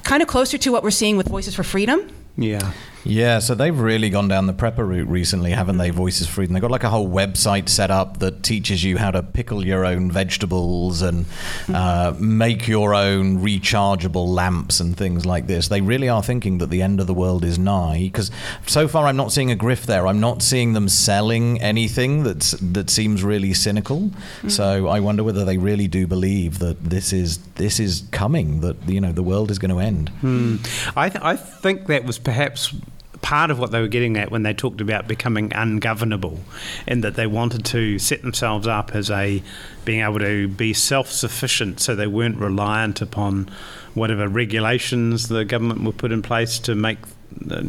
[0.02, 2.06] kind of closer to what we're seeing with Voices for Freedom.
[2.36, 2.72] Yeah.
[3.04, 5.90] Yeah, so they've really gone down the prepper route recently, haven't they?
[5.90, 6.54] Voices Freedom.
[6.54, 9.84] They've got like a whole website set up that teaches you how to pickle your
[9.84, 11.74] own vegetables and mm-hmm.
[11.74, 15.68] uh, make your own rechargeable lamps and things like this.
[15.68, 18.00] They really are thinking that the end of the world is nigh.
[18.04, 18.30] Because
[18.66, 20.06] so far, I'm not seeing a grift there.
[20.06, 24.00] I'm not seeing them selling anything that's that seems really cynical.
[24.00, 24.48] Mm-hmm.
[24.48, 28.60] So I wonder whether they really do believe that this is this is coming.
[28.60, 30.08] That you know the world is going to end.
[30.20, 30.56] Hmm.
[30.96, 32.74] I, th- I think that was perhaps
[33.24, 36.40] part of what they were getting at when they talked about becoming ungovernable,
[36.86, 39.42] and that they wanted to set themselves up as a
[39.86, 43.48] being able to be self-sufficient, so they weren't reliant upon
[43.94, 46.98] whatever regulations the government will put in place to make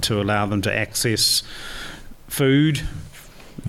[0.01, 1.41] to allow them to access
[2.27, 2.81] food.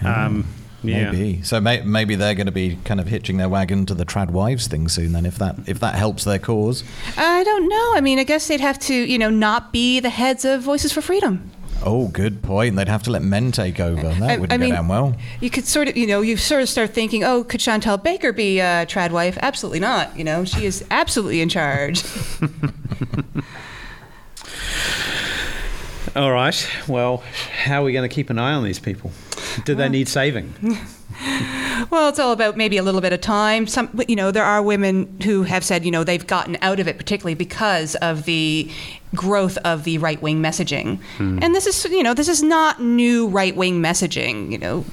[0.05, 0.46] Um,
[0.83, 1.11] yeah.
[1.11, 1.42] Maybe.
[1.42, 4.31] So may, maybe they're going to be kind of hitching their wagon to the trad
[4.31, 5.12] wives thing soon.
[5.12, 6.85] Then, if that if that helps their cause.
[7.16, 7.92] I don't know.
[7.94, 10.92] I mean, I guess they'd have to, you know, not be the heads of Voices
[10.92, 11.51] for Freedom.
[11.85, 12.75] Oh, good point.
[12.77, 14.03] They'd have to let men take over.
[14.03, 15.15] That I- wouldn't I go mean- down well.
[15.41, 18.33] You could sort of, you know, you sort of start thinking, oh, could Chantelle Baker
[18.33, 19.39] be a trad wife?
[19.41, 20.17] Absolutely not.
[20.19, 22.03] You know, she is absolutely in charge.
[26.17, 26.69] All right.
[26.89, 27.23] Well,
[27.65, 29.11] how are we going to keep an eye on these people?
[29.65, 30.55] Do they need saving?
[31.91, 33.67] Well, it's all about maybe a little bit of time.
[33.67, 36.89] Some, you know, there are women who have said, you know, they've gotten out of
[36.89, 38.71] it, particularly because of the
[39.16, 41.00] growth of the right wing messaging.
[41.16, 41.38] Hmm.
[41.42, 44.52] And this is, you know, this is not new right wing messaging.
[44.52, 44.85] You know,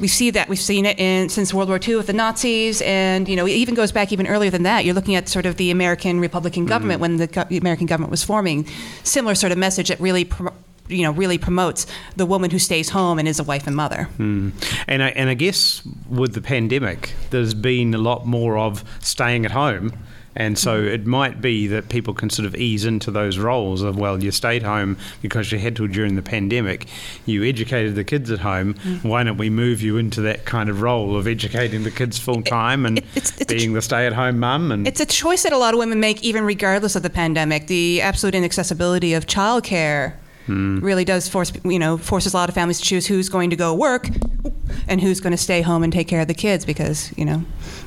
[0.00, 3.28] we see that we've seen it in since World War II with the Nazis, and
[3.28, 4.84] you know, it even goes back even earlier than that.
[4.84, 7.02] You're looking at sort of the American Republican government hmm.
[7.02, 8.66] when the, go- the American government was forming.
[9.02, 10.24] Similar sort of message that really.
[10.24, 10.52] Pro-
[10.86, 11.86] you know, really promotes
[12.16, 14.04] the woman who stays home and is a wife and mother.
[14.18, 14.50] Hmm.
[14.86, 19.46] And I, and I guess with the pandemic, there's been a lot more of staying
[19.46, 19.92] at home.
[20.36, 20.94] And so mm-hmm.
[20.94, 24.30] it might be that people can sort of ease into those roles of, well, you
[24.30, 26.86] stayed home because you had to during the pandemic.
[27.26, 28.74] You educated the kids at home.
[28.74, 29.04] Mm.
[29.04, 32.42] Why don't we move you into that kind of role of educating the kids full
[32.42, 34.72] time and it- it's- it's being the stay at home mum?
[34.72, 37.66] And It's a choice that a lot of women make, even regardless of the pandemic.
[37.66, 40.14] The absolute inaccessibility of childcare
[40.46, 40.78] Hmm.
[40.80, 43.56] Really does force you know forces a lot of families to choose who's going to
[43.56, 44.08] go work
[44.88, 47.42] and who's going to stay home and take care of the kids because you know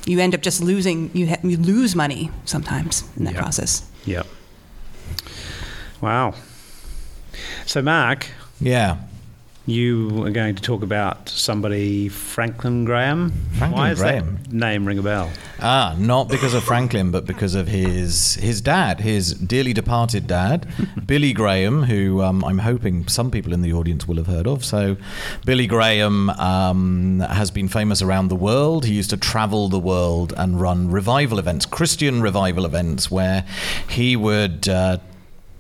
[0.08, 3.42] you end up just losing you ha- you lose money sometimes in that Yeah.
[3.42, 3.84] process.
[4.06, 4.26] Yep.
[6.02, 6.34] Wow.
[7.66, 8.28] So, Mark,
[8.60, 8.98] Yeah.
[9.68, 13.32] You are going to talk about somebody, Franklin Graham.
[13.58, 14.40] Franklin Why does Graham.
[14.44, 15.30] that name ring a bell?
[15.60, 20.68] Ah, not because of Franklin, but because of his his dad, his dearly departed dad,
[21.06, 24.64] Billy Graham, who um, I'm hoping some people in the audience will have heard of.
[24.64, 24.96] So,
[25.46, 28.86] Billy Graham um, has been famous around the world.
[28.86, 33.46] He used to travel the world and run revival events, Christian revival events, where
[33.90, 34.70] he would.
[34.70, 35.00] Uh,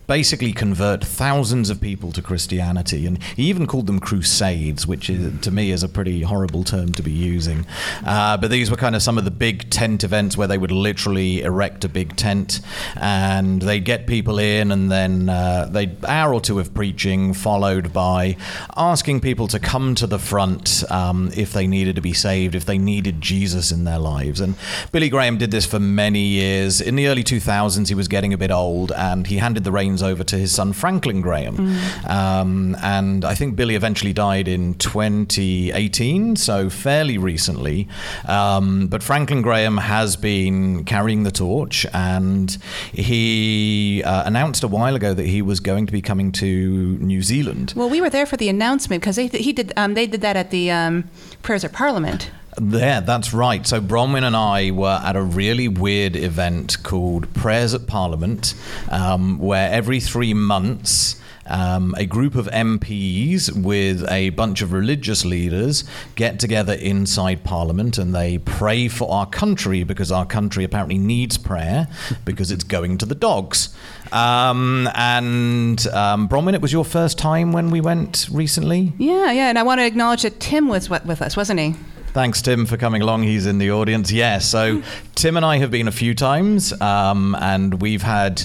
[0.07, 3.05] basically convert thousands of people to Christianity.
[3.05, 6.93] And he even called them crusades, which is, to me is a pretty horrible term
[6.93, 7.65] to be using.
[8.05, 10.71] Uh, but these were kind of some of the big tent events where they would
[10.71, 12.61] literally erect a big tent
[12.95, 17.91] and they'd get people in and then uh, they'd hour or two of preaching followed
[17.91, 18.37] by
[18.77, 22.65] asking people to come to the front um, if they needed to be saved, if
[22.65, 24.39] they needed Jesus in their lives.
[24.39, 24.55] And
[24.93, 26.79] Billy Graham did this for many years.
[26.79, 29.96] In the early 2000s, he was getting a bit old and he handed the reins
[30.03, 31.77] over to his son Franklin Graham.
[32.07, 37.87] Um, and I think Billy eventually died in 2018, so fairly recently.
[38.27, 42.57] Um, but Franklin Graham has been carrying the torch and
[42.91, 47.21] he uh, announced a while ago that he was going to be coming to New
[47.21, 47.73] Zealand.
[47.75, 50.35] Well, we were there for the announcement because they he did um, they did that
[50.35, 51.09] at the um,
[51.41, 52.31] prayers at Parliament.
[52.59, 53.65] There, that's right.
[53.67, 58.55] So Bronwyn and I were at a really weird event called Prayers at Parliament,
[58.89, 61.21] um, where every three months.
[61.49, 67.97] Um, a group of MPs with a bunch of religious leaders get together inside Parliament
[67.97, 71.87] and they pray for our country because our country apparently needs prayer
[72.25, 73.73] because it's going to the dogs.
[74.11, 78.91] Um, and um, Bronwyn, it was your first time when we went recently?
[78.97, 81.75] Yeah, yeah, and I want to acknowledge that Tim was with with us, wasn't he?
[82.17, 83.21] Thanks, Tim, for coming along.
[83.21, 84.11] He's in the audience.
[84.11, 84.81] Yeah, so
[85.13, 88.41] Tim and I have been a few times, um, and we've had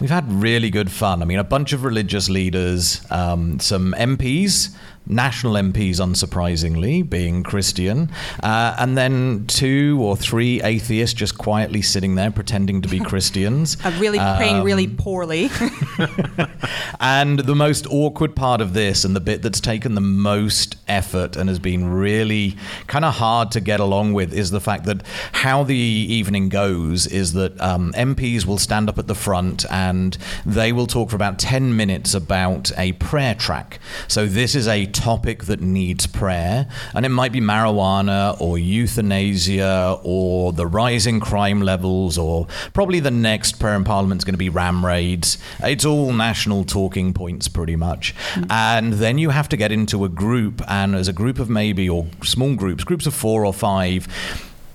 [0.00, 1.20] we've had really good fun.
[1.20, 4.76] I mean, a bunch of religious leaders, um, some MPs.
[5.10, 8.10] National MPs, unsurprisingly, being Christian,
[8.42, 13.76] uh, and then two or three atheists just quietly sitting there pretending to be Christians.
[13.84, 15.50] Uh, really praying really Um, poorly.
[17.02, 21.36] And the most awkward part of this, and the bit that's taken the most effort
[21.36, 22.56] and has been really
[22.88, 27.06] kind of hard to get along with, is the fact that how the evening goes
[27.06, 31.16] is that um, MPs will stand up at the front and they will talk for
[31.16, 33.78] about 10 minutes about a prayer track.
[34.06, 39.98] So, this is a topic that needs prayer, and it might be marijuana or euthanasia
[40.04, 44.38] or the rising crime levels, or probably the next prayer in Parliament is going to
[44.38, 45.38] be ram raids.
[45.60, 48.14] It's all national talking points, pretty much.
[48.34, 48.46] Mm.
[48.50, 51.88] And then you have to get into a group, and as a group of maybe,
[51.88, 54.06] or small groups, groups of four or five,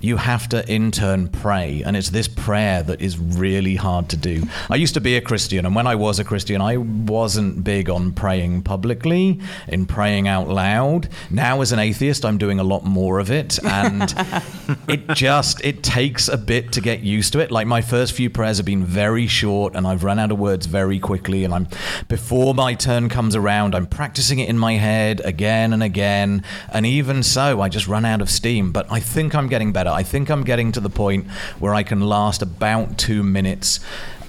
[0.06, 1.82] you have to in turn pray.
[1.84, 4.44] And it's this prayer that is really hard to do.
[4.70, 7.90] I used to be a Christian, and when I was a Christian, I wasn't big
[7.90, 11.08] on praying publicly, in praying out loud.
[11.30, 13.58] Now, as an atheist, I'm doing a lot more of it.
[13.64, 14.02] And
[14.88, 17.50] it just it takes a bit to get used to it.
[17.50, 20.66] Like my first few prayers have been very short and I've run out of words
[20.66, 21.66] very quickly and I'm
[22.08, 26.44] before my turn comes around, I'm practicing it in my head again and again.
[26.72, 28.72] And even so, I just run out of steam.
[28.72, 29.90] But I think I'm getting better.
[29.96, 31.26] I think I'm getting to the point
[31.58, 33.80] where I can last about two minutes.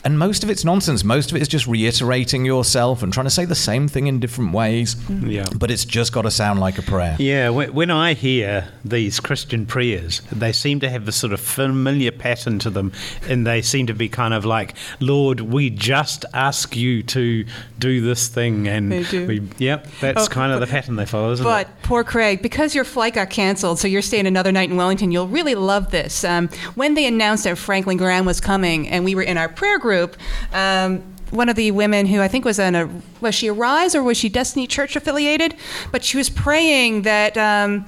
[0.06, 1.03] And most of it's nonsense.
[1.03, 4.21] Most of it is just reiterating yourself and trying to say the same thing in
[4.21, 4.95] different ways.
[4.95, 5.30] Mm-hmm.
[5.30, 5.45] Yeah.
[5.53, 7.17] But it's just got to sound like a prayer.
[7.19, 11.41] Yeah, when, when I hear these Christian prayers, they seem to have this sort of
[11.41, 12.93] familiar pattern to them,
[13.27, 17.45] and they seem to be kind of like, "Lord, we just ask you to
[17.80, 19.28] do this thing," and They do.
[19.28, 21.74] we, yep, that's Oh, kind of the pattern they follow, isn't But it?
[21.84, 25.28] poor Craig, because your flight got canceled, so you're staying another night in Wellington, you'll
[25.28, 26.24] really love this.
[26.24, 29.80] Um, when they announced that Franklin Graham was coming and we were in our prayer
[29.80, 30.18] group,
[30.54, 34.02] um, one of the women who I think was in a was she Arise or
[34.02, 35.56] was she Destiny Church affiliated?
[35.92, 37.86] But she was praying that um,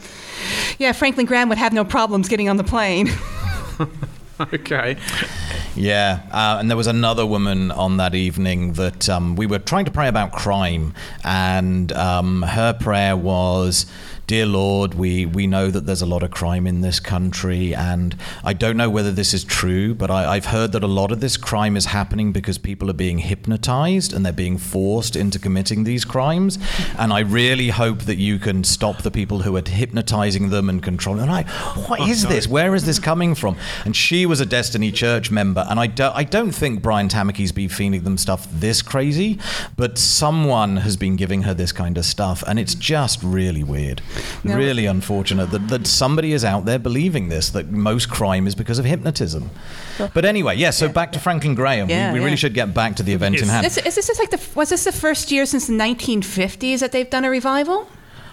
[0.78, 3.10] yeah Franklin Graham would have no problems getting on the plane.
[4.54, 4.96] Okay.
[5.76, 9.86] Yeah, uh, and there was another woman on that evening that um, we were trying
[9.86, 13.86] to pray about crime, and um, her prayer was.
[14.30, 18.16] Dear Lord, we, we know that there's a lot of crime in this country, and
[18.44, 21.20] I don't know whether this is true, but I, I've heard that a lot of
[21.20, 25.84] this crime is happening because people are being hypnotized and they're being forced into committing
[25.84, 26.60] these crimes.
[27.00, 30.84] And I really hope that you can stop the people who are hypnotizing them and
[30.84, 31.30] controlling them.
[31.32, 31.52] And I,
[31.88, 32.48] what is this?
[32.48, 33.58] Where is this coming from?
[33.84, 37.52] And she was a Destiny Church member, and I, do, I don't think Brian Tamaki's
[37.52, 39.40] been feeding them stuff this crazy,
[39.76, 44.04] but someone has been giving her this kind of stuff, and it's just really weird.
[44.44, 48.56] Now- really unfortunate that, that somebody is out there believing this, that most crime is
[48.56, 49.50] because of hypnotism.
[50.14, 51.90] But anyway, yeah, so back to Franklin Graham.
[51.90, 52.26] Yeah, we, we yeah.
[52.26, 53.66] really should get back to the event in hand.
[53.66, 57.10] Is, is this like the was this the first year since the 1950s that they've
[57.10, 57.88] done a revival?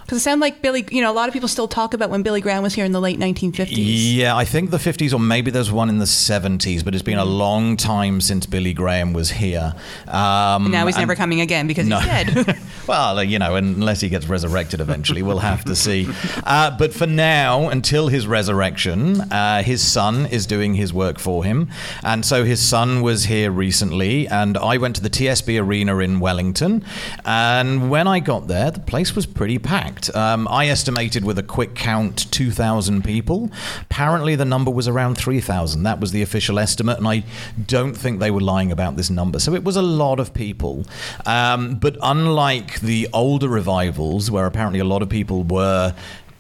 [0.06, 2.22] Because it sounded like Billy, you know, a lot of people still talk about when
[2.22, 3.72] Billy Graham was here in the late 1950s.
[3.76, 7.18] Yeah, I think the 50s, or maybe there's one in the 70s, but it's been
[7.18, 9.74] a long time since Billy Graham was here.
[10.06, 11.98] Um, And now he's and- never coming again because No.
[11.98, 12.56] he's dead.
[12.86, 16.08] well, uh, you know, unless he gets resurrected eventually, we'll have to see.
[16.44, 21.42] Uh, but for now, until his resurrection, uh, his son is doing his work for
[21.42, 21.68] him.
[22.04, 26.20] And so his son was here recently, and I went to the TSB Arena in
[26.20, 26.84] Wellington.
[27.24, 29.95] And when I got there, the place was pretty packed.
[30.14, 33.50] Um, I estimated with a quick count 2,000 people.
[33.82, 35.82] Apparently, the number was around 3,000.
[35.82, 37.24] That was the official estimate, and I
[37.66, 39.38] don't think they were lying about this number.
[39.38, 40.84] So it was a lot of people.
[41.24, 45.94] Um, but unlike the older revivals, where apparently a lot of people were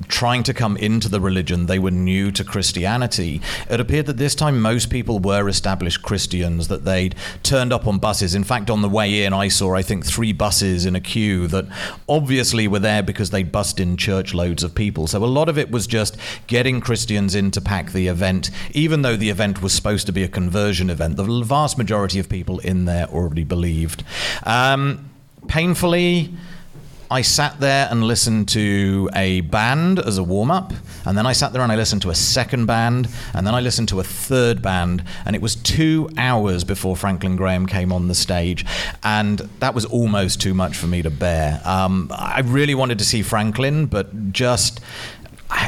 [0.08, 3.40] trying to come into the religion, they were new to Christianity.
[3.70, 7.98] It appeared that this time most people were established Christians, that they'd turned up on
[7.98, 8.34] buses.
[8.34, 11.46] In fact, on the way in, I saw, I think, three buses in a queue
[11.48, 11.66] that
[12.08, 15.06] obviously were there because they'd bussed in church loads of people.
[15.06, 16.16] So a lot of it was just
[16.46, 20.22] getting Christians in to pack the event, even though the event was supposed to be
[20.22, 21.16] a conversion event.
[21.16, 24.04] The vast majority of people in there already believed.
[24.44, 25.10] Um,
[25.48, 26.34] painfully,
[27.10, 30.72] I sat there and listened to a band as a warm up,
[31.04, 33.60] and then I sat there and I listened to a second band, and then I
[33.60, 38.08] listened to a third band, and it was two hours before Franklin Graham came on
[38.08, 38.64] the stage,
[39.04, 41.60] and that was almost too much for me to bear.
[41.64, 44.80] Um, I really wanted to see Franklin, but just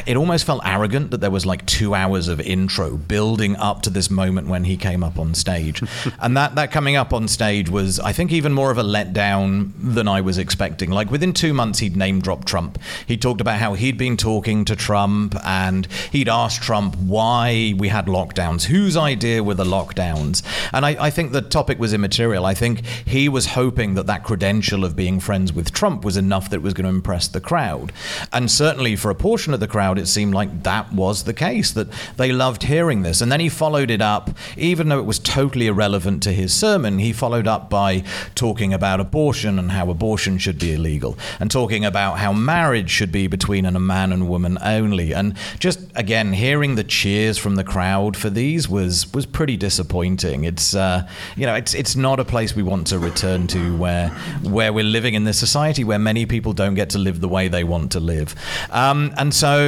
[0.05, 3.89] it almost felt arrogant that there was like two hours of intro building up to
[3.89, 5.81] this moment when he came up on stage.
[6.19, 9.71] and that, that coming up on stage was, I think, even more of a letdown
[9.77, 10.89] than I was expecting.
[10.89, 12.77] Like within two months, he'd name dropped Trump.
[13.05, 17.87] He talked about how he'd been talking to Trump and he'd asked Trump why we
[17.87, 20.43] had lockdowns, whose idea were the lockdowns.
[20.73, 22.45] And I, I think the topic was immaterial.
[22.45, 26.49] I think he was hoping that that credential of being friends with Trump was enough
[26.49, 27.93] that it was going to impress the crowd.
[28.33, 31.71] And certainly for a portion of the crowd, it seemed like that was the case,
[31.71, 33.21] that they loved hearing this.
[33.21, 36.99] And then he followed it up, even though it was totally irrelevant to his sermon,
[36.99, 38.03] he followed up by
[38.35, 43.11] talking about abortion and how abortion should be illegal, and talking about how marriage should
[43.11, 45.13] be between a man and woman only.
[45.13, 50.43] And just again, hearing the cheers from the crowd for these was was pretty disappointing.
[50.43, 54.09] It's uh, you know, it's it's not a place we want to return to where
[54.43, 57.47] where we're living in this society where many people don't get to live the way
[57.47, 58.35] they want to live.
[58.71, 59.58] Um, and so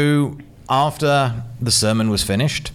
[0.70, 2.72] after the sermon was finished,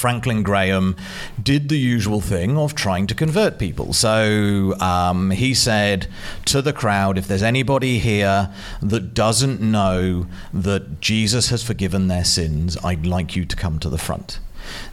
[0.00, 0.96] Franklin Graham
[1.42, 3.92] did the usual thing of trying to convert people.
[3.92, 6.06] So um, he said
[6.46, 8.50] to the crowd, if there's anybody here
[8.80, 13.90] that doesn't know that Jesus has forgiven their sins, I'd like you to come to
[13.90, 14.38] the front.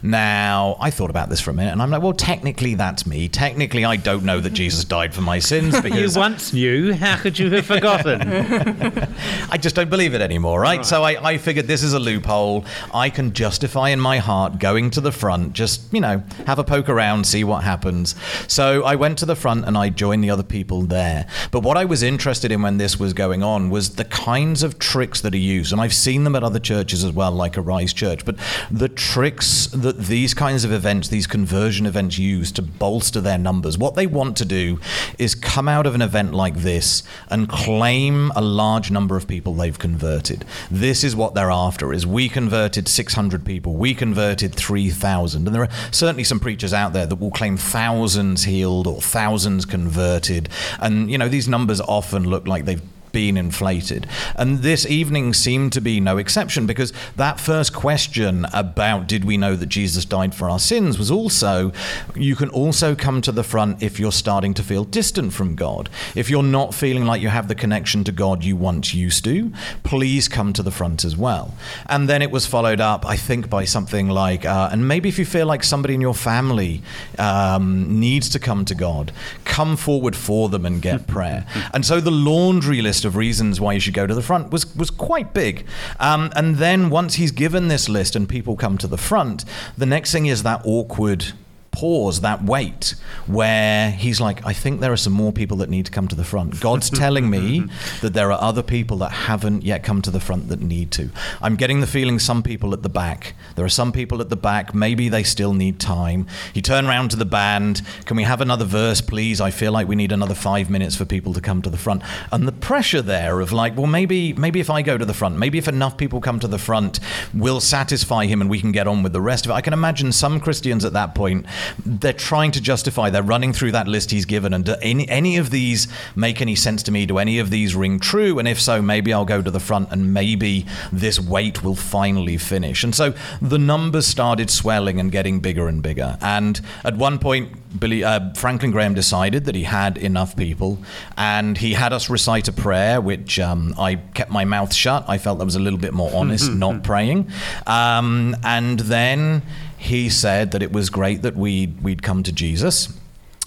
[0.02, 3.28] Now, I thought about this for a minute, and I'm like, well, technically, that's me.
[3.28, 6.94] Technically, I don't know that Jesus died for my sins But You once knew.
[6.94, 8.22] How could you have forgotten?
[9.50, 10.84] I just don't believe it anymore, right?
[10.84, 12.64] So I, I figured this is a loophole.
[12.94, 16.64] I can justify in my heart going to the front, just, you know, have a
[16.64, 18.14] poke around, see what happens.
[18.46, 21.26] So I went to the front and I joined the other people there.
[21.50, 24.78] But what I was interested in when this was going on was the kinds of
[24.78, 25.72] tricks that are used.
[25.72, 28.24] And I've seen them at other churches as well, like Arise Church.
[28.24, 28.36] But
[28.70, 33.76] the tricks that these kinds of events, these conversion events, use to bolster their numbers,
[33.76, 34.78] what they want to do
[35.18, 39.54] is come out of an event like this and claim a large number of people
[39.54, 40.44] they've converted.
[40.70, 45.46] This is what they're after is we converted 600 people, we converted 3,000.
[45.46, 49.64] And there are certainly some preachers out there that will claim thousands healed or thousands
[49.64, 50.48] converted.
[50.80, 52.82] And you know, these numbers often look like they've
[53.12, 54.06] been inflated.
[54.36, 59.36] And this evening seemed to be no exception because that first question about did we
[59.36, 61.72] know that Jesus died for our sins was also
[62.14, 65.88] you can also come to the front if you're starting to feel distant from God.
[66.14, 69.52] If you're not feeling like you have the connection to God you once used to,
[69.82, 71.54] please come to the front as well.
[71.86, 75.18] And then it was followed up, I think, by something like, uh, and maybe if
[75.18, 76.82] you feel like somebody in your family
[77.18, 79.12] um, needs to come to God,
[79.44, 81.46] come forward for them and get prayer.
[81.74, 84.76] And so the laundry list of reasons why you should go to the front was
[84.76, 85.66] was quite big.
[85.98, 89.44] Um, and then once he's given this list and people come to the front,
[89.76, 91.32] the next thing is that awkward
[91.70, 92.94] pause, that wait,
[93.26, 96.16] where he's like, I think there are some more people that need to come to
[96.16, 96.60] the front.
[96.60, 97.64] God's telling me
[98.00, 101.10] that there are other people that haven't yet come to the front that need to.
[101.40, 103.34] I'm getting the feeling some people at the back.
[103.56, 106.26] There are some people at the back, maybe they still need time.
[106.52, 109.40] He turned around to the band, Can we have another verse, please?
[109.40, 112.02] I feel like we need another five minutes for people to come to the front.
[112.32, 115.36] And the pressure there of like, well, maybe, maybe if I go to the front,
[115.36, 117.00] maybe if enough people come to the front,
[117.34, 119.54] we'll satisfy him and we can get on with the rest of it.
[119.54, 121.46] I can imagine some Christians at that point
[121.84, 123.10] they're trying to justify.
[123.10, 126.54] They're running through that list he's given, and do any any of these make any
[126.54, 127.06] sense to me?
[127.06, 128.38] Do any of these ring true?
[128.38, 132.36] And if so, maybe I'll go to the front, and maybe this wait will finally
[132.36, 132.84] finish.
[132.84, 136.18] And so the numbers started swelling and getting bigger and bigger.
[136.20, 140.78] And at one point, Billy uh, Franklin Graham decided that he had enough people,
[141.16, 145.04] and he had us recite a prayer, which um, I kept my mouth shut.
[145.08, 147.30] I felt that was a little bit more honest, not praying.
[147.66, 149.42] Um, and then
[149.78, 152.92] he said that it was great that we'd, we'd come to Jesus.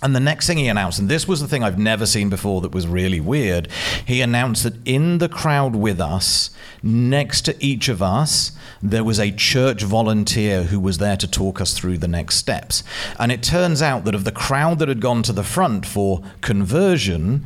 [0.04, 2.62] And the next thing he announced, and this was the thing I've never seen before
[2.62, 3.68] that was really weird,
[4.04, 6.50] he announced that in the crowd with us,
[6.82, 8.52] next to each of us,
[8.82, 12.84] there was a church volunteer who was there to talk us through the next steps.
[13.20, 16.24] And it turns out that of the crowd that had gone to the front for
[16.42, 17.46] conversion,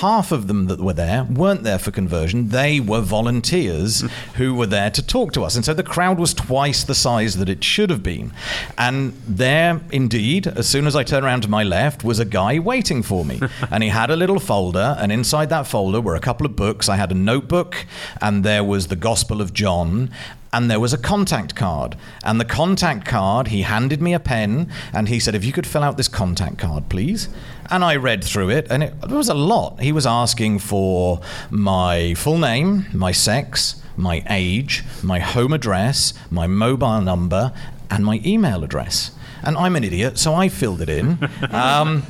[0.00, 2.48] half of them that were there weren't there for conversion.
[2.48, 4.00] They were volunteers
[4.34, 5.56] who were there to talk to us.
[5.56, 8.32] And so the crowd was twice the size that it should have been.
[8.76, 12.58] And there, indeed, as soon as I turned around to my left, was a guy
[12.58, 13.40] waiting for me.
[13.70, 16.88] and he had a little folder, and inside that folder were a couple of books.
[16.88, 17.86] I had a notebook,
[18.20, 20.10] and there was the Gospel of John
[20.54, 21.96] and there was a contact card.
[22.22, 25.66] And the contact card, he handed me a pen and he said, If you could
[25.66, 27.28] fill out this contact card, please.
[27.70, 29.80] And I read through it, and it, it was a lot.
[29.80, 36.46] He was asking for my full name, my sex, my age, my home address, my
[36.46, 37.52] mobile number,
[37.90, 39.10] and my email address.
[39.42, 41.18] And I'm an idiot, so I filled it in.
[41.50, 42.04] Um,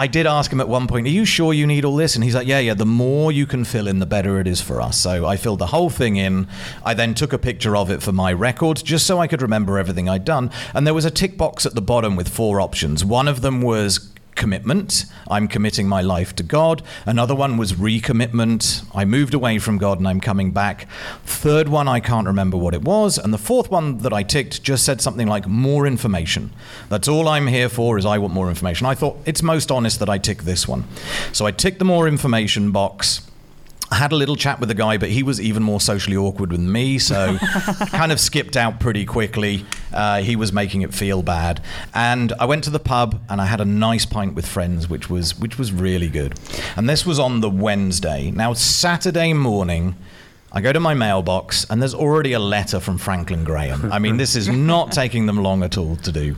[0.00, 2.14] I did ask him at one point, Are you sure you need all this?
[2.14, 4.58] And he's like, Yeah, yeah, the more you can fill in, the better it is
[4.58, 4.96] for us.
[4.96, 6.48] So I filled the whole thing in.
[6.82, 9.78] I then took a picture of it for my record just so I could remember
[9.78, 10.50] everything I'd done.
[10.72, 13.04] And there was a tick box at the bottom with four options.
[13.04, 14.10] One of them was
[14.40, 15.04] commitment.
[15.28, 16.82] I'm committing my life to God.
[17.04, 18.84] Another one was recommitment.
[18.94, 20.88] I moved away from God and I'm coming back.
[21.24, 23.18] Third one, I can't remember what it was.
[23.18, 26.52] And the fourth one that I ticked just said something like more information.
[26.88, 28.86] That's all I'm here for is I want more information.
[28.86, 30.84] I thought it's most honest that I tick this one.
[31.32, 33.29] So I ticked the more information box.
[33.92, 36.50] I had a little chat with the guy, but he was even more socially awkward
[36.50, 37.36] than me, so
[37.88, 39.64] kind of skipped out pretty quickly.
[39.92, 41.60] Uh, he was making it feel bad,
[41.92, 45.10] and I went to the pub and I had a nice pint with friends, which
[45.10, 46.38] was which was really good.
[46.76, 48.30] And this was on the Wednesday.
[48.30, 49.96] Now Saturday morning.
[50.52, 53.92] I go to my mailbox and there's already a letter from Franklin Graham.
[53.92, 56.34] I mean, this is not taking them long at all to do.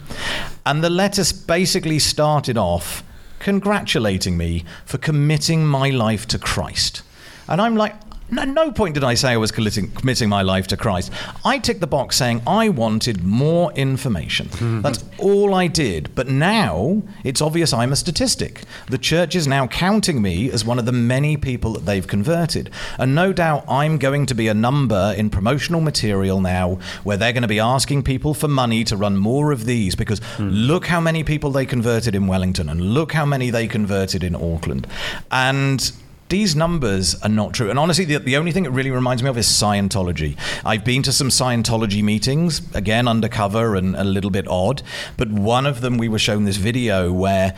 [0.66, 3.02] And the letter basically started off
[3.38, 7.02] congratulating me for committing my life to Christ.
[7.48, 7.94] And I'm like,
[8.38, 11.12] at no point did I say I was committing, committing my life to Christ.
[11.44, 14.48] I ticked the box saying I wanted more information.
[14.48, 14.80] Hmm.
[14.80, 16.14] That's all I did.
[16.14, 18.62] But now it's obvious I'm a statistic.
[18.88, 22.70] The church is now counting me as one of the many people that they've converted.
[22.98, 27.32] And no doubt I'm going to be a number in promotional material now where they're
[27.32, 30.48] going to be asking people for money to run more of these because hmm.
[30.48, 34.34] look how many people they converted in Wellington and look how many they converted in
[34.34, 34.86] Auckland.
[35.30, 35.92] And
[36.32, 37.68] these numbers are not true.
[37.68, 40.34] And honestly, the, the only thing it really reminds me of is Scientology.
[40.64, 44.82] I've been to some Scientology meetings, again, undercover and a little bit odd,
[45.18, 47.54] but one of them we were shown this video where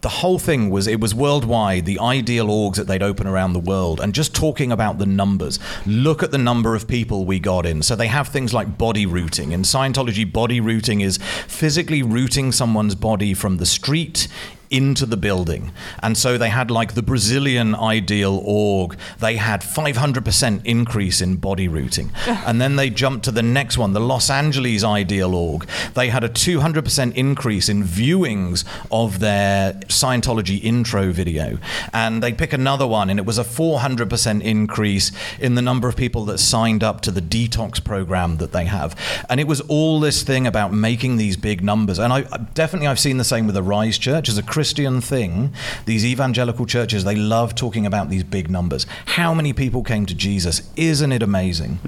[0.00, 3.60] the whole thing was it was worldwide the ideal orgs that they'd open around the
[3.60, 7.64] world and just talking about the numbers look at the number of people we got
[7.64, 12.50] in so they have things like body routing in scientology body routing is physically routing
[12.50, 14.26] someone's body from the street
[14.72, 15.70] into the building.
[16.02, 21.68] And so they had like the Brazilian ideal org, they had 500% increase in body
[21.68, 22.10] routing.
[22.26, 25.68] and then they jumped to the next one, the Los Angeles ideal org.
[25.94, 31.58] They had a 200% increase in viewings of their Scientology intro video.
[31.92, 35.96] And they pick another one, and it was a 400% increase in the number of
[35.96, 38.96] people that signed up to the detox program that they have.
[39.28, 41.98] And it was all this thing about making these big numbers.
[41.98, 42.22] And I
[42.54, 44.61] definitely I've seen the same with the Rise Church as a Christian
[45.00, 45.52] thing.
[45.84, 48.86] These evangelical churches, they love talking about these big numbers.
[49.06, 50.70] How many people came to Jesus?
[50.76, 51.78] Isn't it amazing?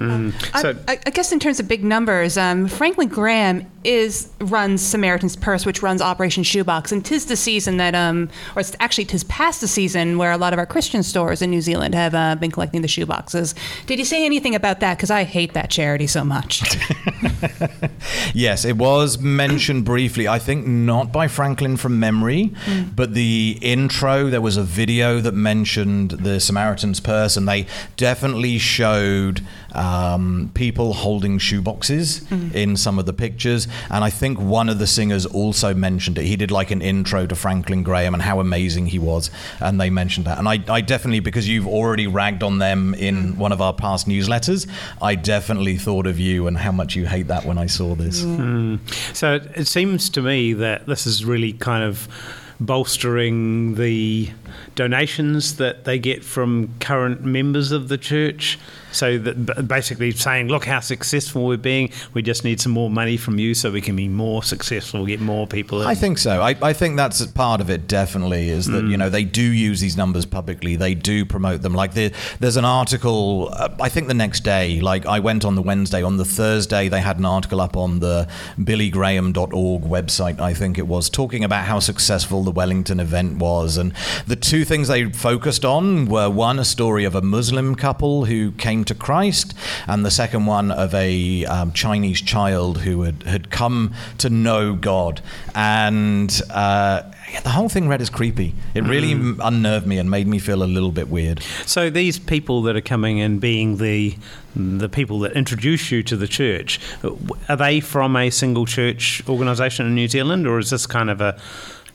[0.87, 5.35] I, I, I guess in terms of big numbers, um, Franklin Graham is runs Samaritan's
[5.35, 9.23] Purse, which runs Operation Shoebox, and tis the season that, um, or it's actually tis
[9.25, 12.35] past the season where a lot of our Christian stores in New Zealand have uh,
[12.35, 13.53] been collecting the shoeboxes.
[13.85, 14.97] Did you say anything about that?
[14.97, 16.63] Because I hate that charity so much.
[18.33, 20.27] Yes, it was mentioned briefly.
[20.27, 22.53] I think not by Franklin from memory,
[22.95, 27.65] but the intro, there was a video that mentioned the Samaritan's Purse, and they
[27.95, 29.41] definitely showed
[29.75, 32.55] um, people holding shoeboxes mm-hmm.
[32.55, 33.67] in some of the pictures.
[33.89, 36.25] And I think one of the singers also mentioned it.
[36.25, 39.89] He did like an intro to Franklin Graham and how amazing he was, and they
[39.89, 40.37] mentioned that.
[40.37, 43.37] And I, I definitely, because you've already ragged on them in mm.
[43.37, 44.67] one of our past newsletters,
[45.01, 48.23] I definitely thought of you and how much you hate that when I saw this.
[48.23, 48.77] Hmm.
[49.13, 52.07] So it, it seems to me that this is really kind of
[52.59, 54.31] bolstering the
[54.75, 58.57] donations that they get from current members of the church.
[58.95, 61.91] So that basically saying, look how successful we're being.
[62.13, 65.19] We just need some more money from you so we can be more successful, get
[65.19, 65.81] more people.
[65.81, 65.87] In.
[65.87, 66.41] I think so.
[66.41, 67.87] I, I think that's part of it.
[67.87, 70.75] Definitely is that you know they do use these numbers publicly.
[70.75, 71.73] They do promote them.
[71.73, 73.49] Like the, there's an article.
[73.51, 74.79] Uh, I think the next day.
[74.79, 76.01] Like I went on the Wednesday.
[76.01, 78.27] On the Thursday, they had an article up on the
[78.57, 80.39] BillyGraham.org website.
[80.39, 83.93] I think it was talking about how successful the Wellington event was, and
[84.25, 88.51] the two things they focused on were one, a story of a Muslim couple who
[88.53, 89.53] came to Christ,
[89.87, 94.73] and the second one of a um, Chinese child who had, had come to know
[94.73, 95.21] God.
[95.53, 97.03] And uh,
[97.43, 98.53] the whole thing read as creepy.
[98.73, 101.41] It really m unnerved me and made me feel a little bit weird.
[101.65, 104.15] So these people that are coming and being the
[104.55, 106.79] the people that introduce you to the church,
[107.49, 111.19] are they from a single church organisation in New Zealand, or is this kind of
[111.19, 111.37] a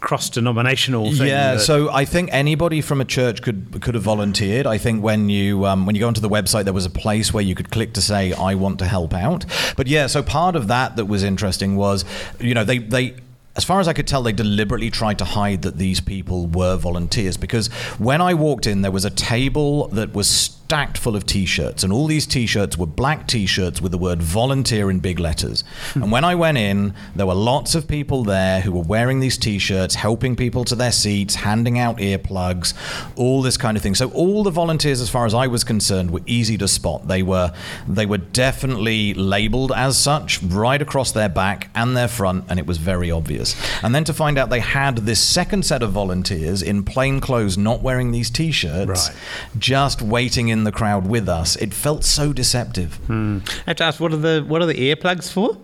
[0.00, 1.26] cross-denominational thing?
[1.28, 4.66] Yeah, that- so I think anybody from a church could could have volunteered.
[4.66, 7.32] I think when you um, when you go onto the website, there was a place
[7.32, 9.44] where you could click to say I want to help out.
[9.76, 12.04] But yeah, so part of that that was interesting was,
[12.40, 13.14] you know, they they.
[13.56, 16.76] As far as I could tell, they deliberately tried to hide that these people were
[16.76, 17.66] volunteers because
[17.98, 21.92] when I walked in, there was a table that was stacked full of t-shirts and
[21.92, 25.64] all these t-shirts were black t-shirts with the word volunteer in big letters.
[25.94, 26.04] Hmm.
[26.04, 29.36] And when i went in there were lots of people there who were wearing these
[29.36, 32.72] t-shirts helping people to their seats handing out earplugs
[33.16, 33.96] all this kind of thing.
[33.96, 37.08] So all the volunteers as far as i was concerned were easy to spot.
[37.08, 37.52] They were
[37.88, 42.66] they were definitely labeled as such right across their back and their front and it
[42.66, 43.56] was very obvious.
[43.82, 47.58] And then to find out they had this second set of volunteers in plain clothes
[47.58, 49.16] not wearing these t-shirts Right.
[49.58, 51.56] just waiting in the crowd with us.
[51.56, 52.96] It felt so deceptive.
[53.06, 53.38] Hmm.
[53.66, 55.56] I have to ask, what are the what are the earplugs for?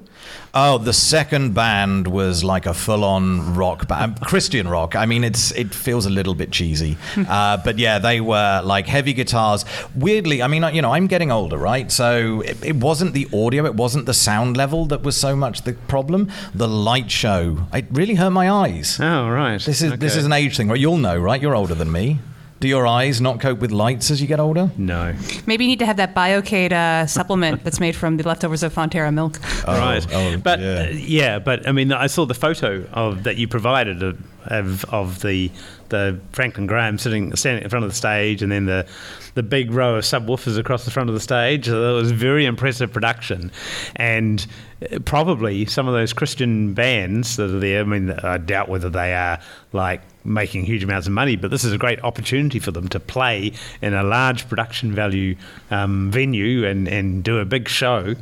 [0.59, 4.97] Oh, the second band was like a full-on rock band, um, Christian rock.
[4.97, 6.97] I mean, it's it feels a little bit cheesy,
[7.28, 9.64] uh, but yeah, they were like heavy guitars.
[9.94, 11.92] Weirdly, I mean, uh, you know, I'm getting older, right?
[11.92, 15.62] So it, it wasn't the audio, it wasn't the sound level that was so much
[15.62, 16.30] the problem.
[16.55, 18.99] The light show, it really hurt my eyes.
[18.99, 19.61] Oh, right.
[19.61, 20.80] This is this is an age thing, right?
[20.80, 21.40] You'll know, right?
[21.40, 22.20] You're older than me.
[22.59, 24.70] Do your eyes not cope with lights as you get older?
[24.76, 25.14] no.
[25.46, 28.74] Maybe you need to have that Biocade uh, supplement that's made from the leftovers of
[28.74, 29.38] Fonterra milk.
[29.66, 30.07] right.
[30.12, 30.66] oh, but yeah.
[30.66, 34.84] uh, yeah, but I mean, I saw the photo of that you provided of of,
[34.86, 35.50] of the
[35.89, 38.87] the Franklin Graham sitting standing in front of the stage, and then the
[39.34, 41.66] the big row of subwoofers across the front of the stage.
[41.66, 43.51] So it was very impressive production,
[43.97, 44.47] and
[44.82, 47.80] uh, probably some of those Christian bands that are there.
[47.80, 49.39] I mean, I doubt whether they are
[49.72, 53.01] like making huge amounts of money, but this is a great opportunity for them to
[53.01, 55.37] play in a large production value
[55.70, 58.14] um, venue and and do a big show.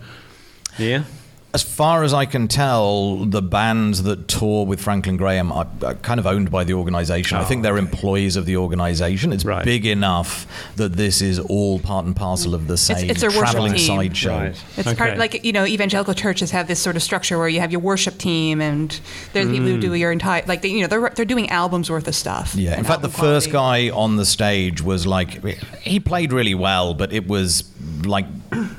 [0.78, 1.04] Yeah.
[1.54, 5.94] As far as I can tell, the bands that tour with Franklin Graham are, are
[5.94, 7.36] kind of owned by the organization.
[7.38, 9.32] I think they're employees of the organization.
[9.32, 9.64] It's Right.
[9.64, 13.42] big enough that this is all part and parcel of the same it's their worship
[13.42, 13.86] traveling team.
[13.86, 14.36] sideshow.
[14.36, 14.62] Right.
[14.76, 14.96] It's Okay.
[14.96, 17.80] part like you know evangelical churches have this sort of structure where you have your
[17.82, 18.98] worship team and
[19.32, 19.80] they're the people who Mm.
[19.80, 22.56] do your entire like they, you know they're they're doing albums worth of stuff.
[22.56, 25.40] Yeah, in fact, the album first guy on the stage was like,
[25.82, 27.62] he played really well, but it was
[28.06, 28.26] like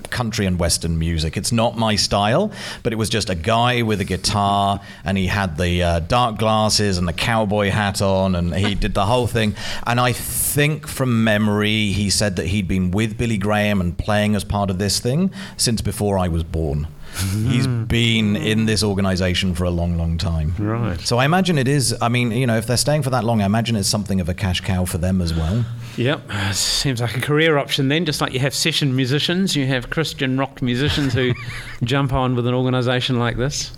[0.09, 1.37] country and western music.
[1.37, 2.51] It's not my style,
[2.83, 6.37] but it was just a guy with a guitar, and he had the uh, dark
[6.37, 9.55] glasses and the cowboy hat on, and he did the whole thing.
[9.85, 14.35] And I think from memory, he said that he'd been with Billy Graham and playing
[14.35, 16.87] as part of this thing since before I was born.
[17.15, 17.87] He's mm.
[17.87, 20.53] been in this organization for a long, long time.
[20.59, 20.99] Right.
[20.99, 21.95] So I imagine it is.
[22.01, 24.29] I mean, you know, if they're staying for that long, I imagine it's something of
[24.29, 25.65] a cash cow for them as well.
[25.97, 28.05] Yep, seems like a career option then.
[28.05, 31.33] Just like you have session musicians, you have Christian rock musicians who
[31.83, 33.71] jump on with an organisation like this.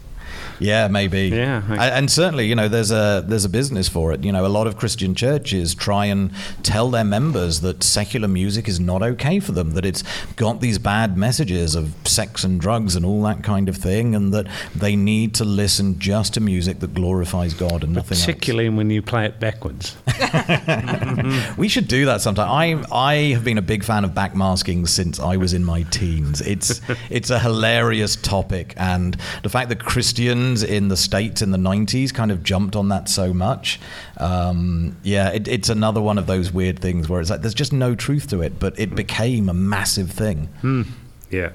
[0.60, 1.28] Yeah, maybe.
[1.30, 1.62] Yeah.
[1.70, 4.24] A- and certainly, you know, there's a there's a business for it.
[4.24, 6.32] You know, a lot of Christian churches try and
[6.64, 10.04] tell their members that secular music is not okay for them, that it's
[10.36, 14.34] got these bad messages of sex and drugs and all that kind of thing, and
[14.34, 18.26] that they need to listen just to music that glorifies God and nothing else.
[18.26, 19.96] Particularly when you play it backwards.
[21.58, 22.50] We should do that sometime.
[22.50, 26.42] I I have been a big fan of backmasking since I was in my teens.
[26.42, 29.84] It's it's a hilarious topic, and the fact that
[30.56, 33.80] Christians in the states in the '90s kind of jumped on that so much,
[34.18, 37.74] um, yeah, it, it's another one of those weird things where it's like there's just
[37.74, 40.50] no truth to it, but it became a massive thing.
[41.32, 41.52] Yeah.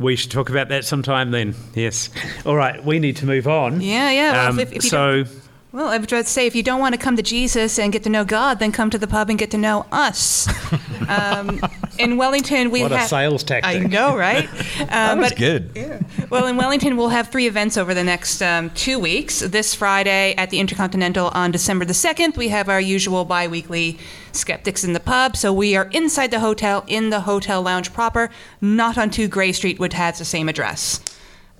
[0.00, 1.54] We should talk about that sometime then.
[1.74, 2.10] Yes.
[2.44, 2.84] All right.
[2.84, 3.80] We need to move on.
[3.80, 4.32] Yeah, yeah.
[4.32, 5.40] Well, Um, if, if you so, don't-
[5.74, 8.08] well, I would say if you don't want to come to Jesus and get to
[8.08, 10.46] know God, then come to the pub and get to know us.
[11.08, 11.60] um,
[11.98, 13.08] in Wellington, we what a have.
[13.08, 13.68] sales tactic.
[13.68, 14.48] I know, right?
[14.78, 16.06] That Um, was but good.
[16.30, 19.40] well, in Wellington, we'll have three events over the next um, two weeks.
[19.40, 23.98] This Friday at the Intercontinental on December the 2nd, we have our usual bi weekly
[24.30, 25.36] Skeptics in the Pub.
[25.36, 29.50] So we are inside the hotel, in the hotel lounge proper, not on 2 Grey
[29.50, 31.00] Street, which has the same address.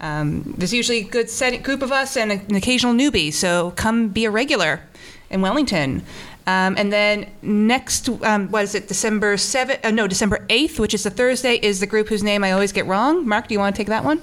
[0.01, 4.09] Um, there's usually a good set, group of us and an occasional newbie, so come
[4.09, 4.80] be a regular
[5.30, 6.03] in Wellington.
[6.47, 9.82] Um, and then next, um, what is it, December 7th?
[9.82, 12.70] Uh, no, December 8th, which is the Thursday, is the group whose name I always
[12.70, 13.26] get wrong.
[13.26, 14.20] Mark, do you want to take that one?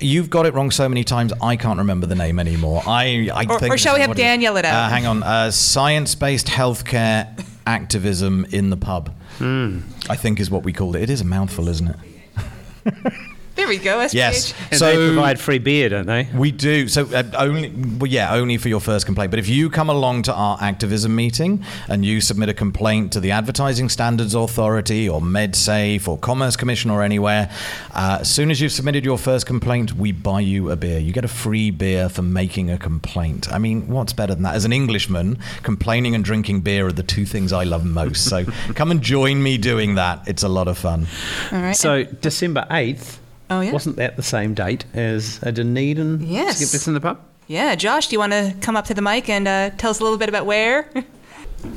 [0.00, 2.82] You've got it wrong so many times, I can't remember the name anymore.
[2.86, 4.24] I, I Or- think or shall we have what it is.
[4.24, 4.86] Dan yell it out?
[4.86, 5.22] Uh, hang on.
[5.22, 9.14] Uh, science-based healthcare activism in the pub.
[9.36, 9.80] Hmm.
[10.08, 11.02] I think is what we called it.
[11.02, 13.12] It is a mouthful, isn't it?
[13.58, 14.14] There we go, SPH.
[14.14, 14.54] Yes.
[14.70, 16.28] and so they provide free beer, don't they?
[16.32, 16.86] we do.
[16.86, 19.32] So uh, only, well, yeah, only for your first complaint.
[19.32, 23.20] But if you come along to our activism meeting and you submit a complaint to
[23.20, 27.50] the Advertising Standards Authority or MedSafe or Commerce Commission or anywhere,
[27.94, 31.00] uh, as soon as you've submitted your first complaint, we buy you a beer.
[31.00, 33.52] You get a free beer for making a complaint.
[33.52, 34.54] I mean, what's better than that?
[34.54, 38.28] As an Englishman, complaining and drinking beer are the two things I love most.
[38.28, 38.44] So
[38.76, 40.28] come and join me doing that.
[40.28, 41.08] It's a lot of fun.
[41.50, 41.76] All right.
[41.76, 43.18] So, December 8th,
[43.50, 43.72] Oh, yeah?
[43.72, 46.58] wasn't that the same date as a Dunedin Yes.
[46.58, 47.20] Skeptics in the Pub?
[47.46, 50.00] yeah, Josh, do you want to come up to the mic and uh, tell us
[50.00, 50.90] a little bit about where?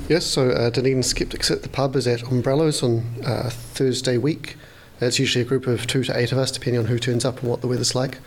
[0.07, 4.55] Yes, so uh, Dunedin Skeptics at the pub is at Umbrellas on uh, Thursday week.
[4.99, 7.39] It's usually a group of two to eight of us, depending on who turns up
[7.41, 8.19] and what the weather's like.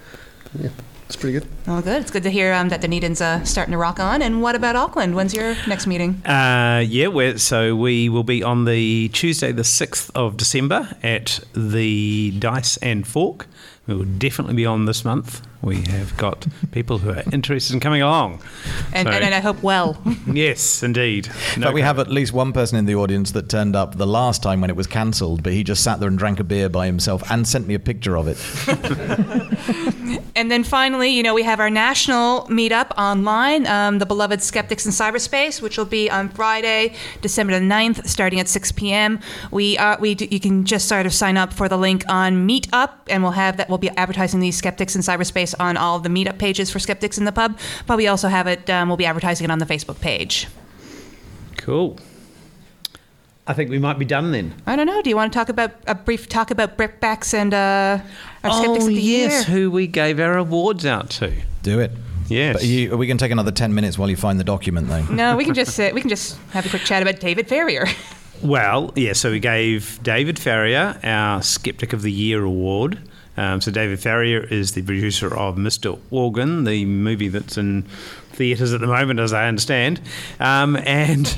[0.58, 0.70] Yeah,
[1.06, 1.48] it's pretty good.
[1.66, 2.00] oh, good.
[2.02, 4.22] It's good to hear um, that Dunedin's uh, starting to rock on.
[4.22, 5.14] And what about Auckland?
[5.14, 6.24] When's your next meeting?
[6.26, 11.40] Uh, yeah, we're, so we will be on the Tuesday, the 6th of December at
[11.54, 13.46] the Dice and Fork.
[13.86, 15.42] We will definitely be on this month.
[15.64, 18.42] We have got people who are interested in coming along.
[18.92, 19.96] And, So- and, and I hope well.
[20.34, 21.28] Yes, indeed.
[21.58, 24.42] but we have at least one person in the audience that turned up the last
[24.42, 26.86] time when it was cancelled, but he just sat there and drank a beer by
[26.86, 28.38] himself and sent me a picture of it.
[30.36, 34.84] And then finally, you know, we have our national meetup online, um, the beloved Skeptics
[34.84, 39.20] in Cyberspace, which will be on Friday, December the 9th, starting at 6 p.m.
[39.52, 42.48] We are, we do, you can just sort of sign up for the link on
[42.48, 43.68] Meetup, and we'll have that.
[43.68, 47.24] We'll be advertising these Skeptics in Cyberspace on all the Meetup pages for Skeptics in
[47.24, 48.68] the Pub, but we also have it.
[48.68, 50.48] Um, we'll be advertising it on the Facebook page.
[51.56, 51.98] Cool.
[53.46, 54.54] I think we might be done then.
[54.66, 55.02] I don't know.
[55.02, 57.98] Do you want to talk about a brief talk about brickbats and uh,
[58.42, 59.56] our Skeptics oh, of the yes, Year?
[59.56, 61.32] who we gave our awards out to.
[61.62, 61.90] Do it.
[62.28, 62.56] Yes.
[62.56, 64.88] But you, are we going to take another 10 minutes while you find the document,
[64.88, 65.04] though?
[65.04, 65.94] No, we can just sit.
[65.94, 67.86] We can just have a quick chat about David Farrier.
[68.42, 72.98] Well, yeah, so we gave David Farrier our Skeptic of the Year award.
[73.36, 75.98] Um, so David Farrier is the producer of Mr.
[76.10, 77.82] Organ, the movie that's in
[78.34, 80.00] theatres at the moment, as I understand,
[80.40, 81.36] um, and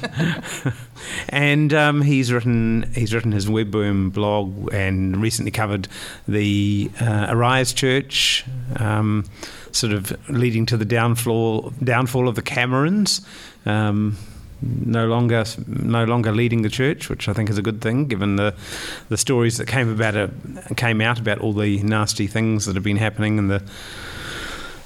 [1.29, 5.89] and um, he's written he's written his Webworm blog and recently covered
[6.27, 8.45] the uh, Arise Church.
[8.77, 9.25] Um,
[9.73, 13.21] Sort of leading to the downfall downfall of the Camerons,
[13.67, 14.17] um,
[14.63, 18.37] no longer no longer leading the church, which I think is a good thing, given
[18.37, 18.55] the
[19.09, 20.31] the stories that came about it,
[20.77, 23.63] came out about all the nasty things that have been happening and the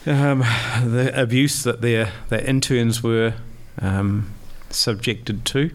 [0.06, 0.40] um,
[0.84, 3.34] the abuse that their their interns were
[3.80, 4.32] um,
[4.70, 5.70] subjected to.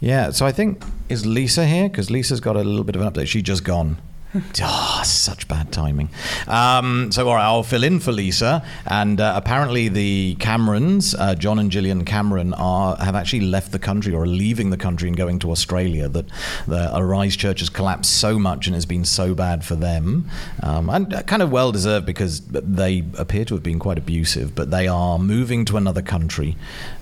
[0.00, 1.88] Yeah, so I think, is Lisa here?
[1.88, 3.26] Because Lisa's got a little bit of an update.
[3.26, 3.98] She just gone.
[4.62, 6.08] Ah, such bad timing.
[6.46, 8.64] Um, so, all right, I'll fill in for Lisa.
[8.86, 13.78] And uh, apparently, the Camerons, uh, John and Gillian Cameron, are have actually left the
[13.78, 16.08] country or are leaving the country and going to Australia.
[16.08, 16.26] That
[16.66, 20.28] the Arise Church has collapsed so much and has been so bad for them,
[20.62, 24.54] um, and uh, kind of well deserved because they appear to have been quite abusive.
[24.54, 26.56] But they are moving to another country.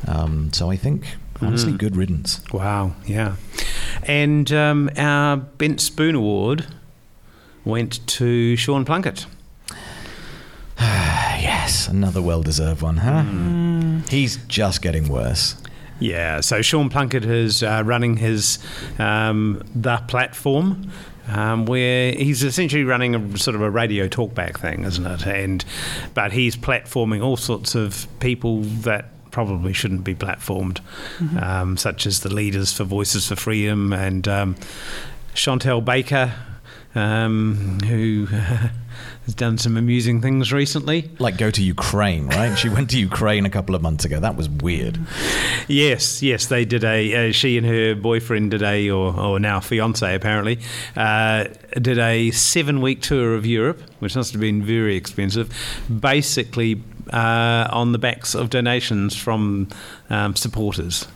[0.07, 2.41] Um, so, I think honestly, good riddance.
[2.53, 3.37] Wow, yeah.
[4.05, 6.66] And um, our Bent Spoon Award
[7.64, 9.26] went to Sean Plunket.
[10.80, 11.88] yes.
[11.88, 14.09] Another well-deserved one, huh?
[14.11, 15.56] He's just getting worse.
[16.00, 18.59] Yeah, so Sean Plunket is uh, running his
[18.98, 20.90] um, the platform.
[21.30, 25.26] Um, where he's essentially running a sort of a radio talkback thing, isn't it?
[25.26, 25.62] And
[26.14, 30.80] but he's platforming all sorts of people that probably shouldn't be platformed,
[31.38, 34.56] um, such as the leaders for Voices for Freedom and um,
[35.34, 36.32] Chantelle Baker,
[36.99, 38.26] um, who
[39.24, 41.11] has done some amusing things recently.
[41.18, 42.57] Like go to Ukraine, right?
[42.57, 44.18] she went to Ukraine a couple of months ago.
[44.20, 44.99] That was weird.
[45.68, 47.28] Yes, yes, they did a.
[47.28, 50.59] Uh, she and her boyfriend did a, or, or now fiance apparently,
[50.96, 51.44] uh,
[51.80, 55.55] did a seven-week tour of Europe, which must have been very expensive.
[56.01, 56.82] Basically,
[57.12, 59.68] uh, on the backs of donations from
[60.11, 61.07] um, supporters.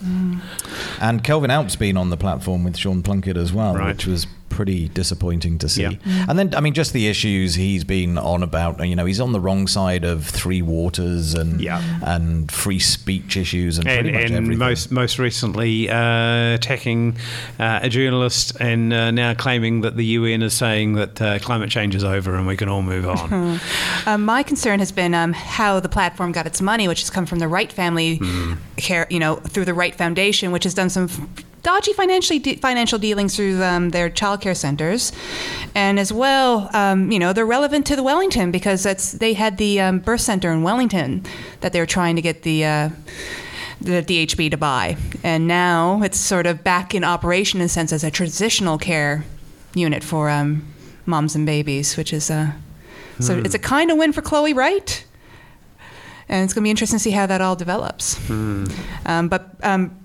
[1.01, 3.89] And Kelvyn Alp's been on the platform with Sean Plunket as well, Right.
[3.89, 5.83] which was pretty disappointing to see.
[5.83, 6.27] Yeah.
[6.29, 8.87] And then, I mean, just the issues he's been on about.
[8.87, 11.83] You know, he's on the wrong side of three waters and Yeah.
[12.03, 17.17] and free speech issues and, And, pretty much and most most recently uh, attacking
[17.59, 21.71] uh, a journalist and uh, now claiming that the UN is saying that uh, climate
[21.71, 23.59] change is over and we can all move on.
[24.07, 27.27] Um, my concern has been um, how the platform got its money, which has come
[27.27, 28.21] from the Wright family,
[28.77, 31.21] care, you know, through the Wright Foundation, which has done some f-
[31.63, 35.13] dodgy financially de- financial dealings through um, their childcare centers,
[35.75, 39.59] and as well, um, you know, they're relevant to the Wellington because that's they had
[39.59, 41.25] the um, birth center in Wellington
[41.61, 42.65] that they were trying to get the.
[42.65, 42.91] Uh,
[43.81, 47.93] the DHB to buy, and now it's sort of back in operation in a sense
[47.93, 49.25] as a transitional care
[49.75, 50.65] unit for um,
[51.05, 52.53] moms and babies, which is uh,
[53.19, 55.05] so it's a kind of win for Chloe right?
[56.29, 58.17] And it's going to be interesting to see how that all develops.
[59.05, 59.97] Um, but um,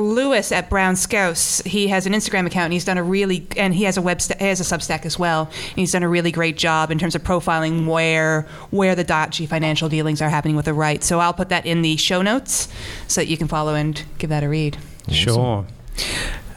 [0.00, 3.74] Lewis at Brown Scouts, he has an Instagram account and he's done a really, and
[3.74, 5.46] he has a web, he has a Substack as well.
[5.46, 9.46] And he's done a really great job in terms of profiling where where the dodgy
[9.46, 11.02] financial dealings are happening with the right.
[11.02, 12.68] So I'll put that in the show notes
[13.06, 14.78] so that you can follow and give that a read.
[15.10, 15.66] Sure.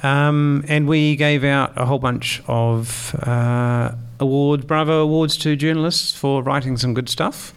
[0.04, 6.12] Um, and we gave out a whole bunch of uh, awards, Bravo awards to journalists
[6.12, 7.54] for writing some good stuff.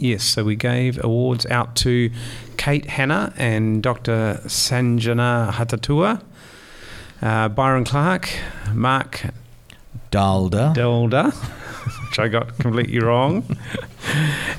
[0.00, 2.10] Yes, so we gave awards out to
[2.56, 4.40] Kate Hannah and Dr.
[4.44, 6.22] Sanjana Hattotuwa,
[7.20, 8.30] uh, Byron Clark,
[8.72, 9.22] Mark
[10.12, 10.72] Dalda.
[10.72, 11.30] Delda,
[12.08, 13.44] which I got completely wrong,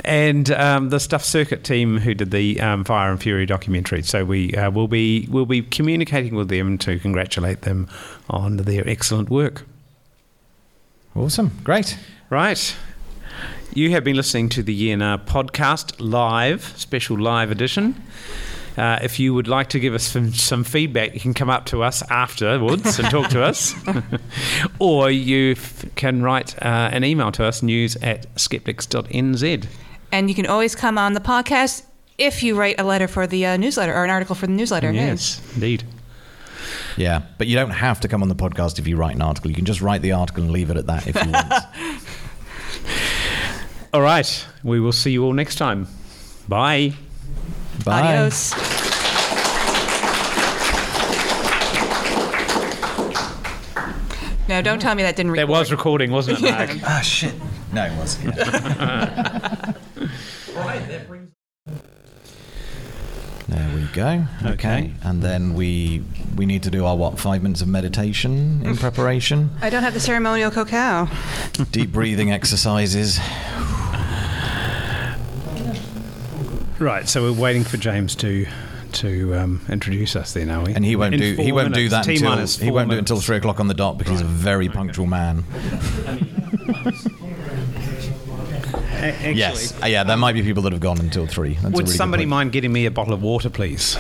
[0.04, 4.04] and um, the Stuff Circuit team who did the um, Fire and Fury documentary.
[4.04, 7.88] So we uh, will be will be communicating with them to congratulate them
[8.30, 9.66] on their excellent work.
[11.16, 11.58] awesome.
[11.64, 11.98] Great.
[12.30, 12.76] Right.
[13.74, 18.02] You have been listening to the Yeah Nah podcast live, special live edition.
[18.76, 21.66] Uh, if you would like to give us some, some feedback, you can come up
[21.68, 23.76] to us afterwards and talk to us.
[24.80, 29.68] or you f- can write uh, an email to us, news at skeptics.nz.
[30.12, 31.84] And you can always come on the podcast
[32.18, 34.92] if you write a letter for the uh, newsletter or an article for the newsletter.
[34.92, 34.98] Hey.
[35.08, 35.84] Yes, indeed.
[36.98, 39.52] Yeah, but you don't have to come on the podcast if you write an article.
[39.52, 41.54] You can just write the article and leave it at that if you want.
[43.94, 44.46] All right.
[44.64, 45.88] We will see you all next time.
[46.48, 46.94] Bye.
[47.86, 48.16] Bye.
[48.18, 48.54] Adios.
[54.48, 55.48] No, don't tell me that didn't record.
[55.48, 56.70] That was recording, wasn't it, Mark?
[56.84, 57.34] Ah, shit.
[57.72, 58.36] No, it wasn't.
[63.48, 64.26] There we go.
[64.42, 64.52] Okay.
[64.52, 64.94] Okay.
[65.04, 66.04] And then we
[66.36, 69.94] we need to do our what five minutes of meditation in preparation, I don't have
[69.94, 71.10] the ceremonial cacao.
[71.72, 73.20] deep breathing exercises.
[76.80, 77.08] right.
[77.08, 78.46] So we're waiting for James to
[78.94, 80.34] to um, introduce us.
[80.34, 80.74] Then, are we?
[80.74, 83.00] And he won't In do he won't do that T until he won't do it
[83.00, 85.44] until three o'clock on the dot because he's a very punctual man.
[89.00, 89.82] A- Actually, yes.
[89.82, 90.04] Uh, yeah.
[90.04, 91.54] There might be people that have gone until three.
[91.56, 93.96] That's Would really somebody mind getting me a bottle of water, please?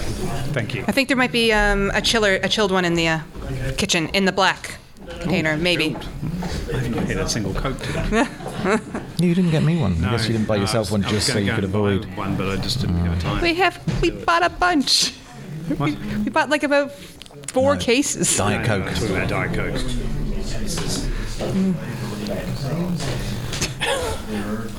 [0.54, 0.84] Thank you.
[0.88, 3.20] I think there might be um, a chiller, a chilled one in the uh,
[3.78, 4.76] kitchen in the black
[5.22, 5.95] container, maybe.
[5.95, 8.28] I haven't had a single Coke today.
[9.20, 10.04] You didn't get me one.
[10.06, 11.52] I guess you didn't buy No, yourself was- one I was just so gonna you
[11.52, 12.06] go could and buy avoid.
[12.18, 13.41] one, but I just didn't have time.
[13.41, 15.12] We have we bought a bunch.
[15.78, 15.91] What?
[16.24, 16.91] We bought like about
[17.47, 17.82] four No.
[17.82, 18.36] cases.
[18.38, 18.88] Diet No, Coke.
[18.88, 19.82] I'm talking about Diet Coke.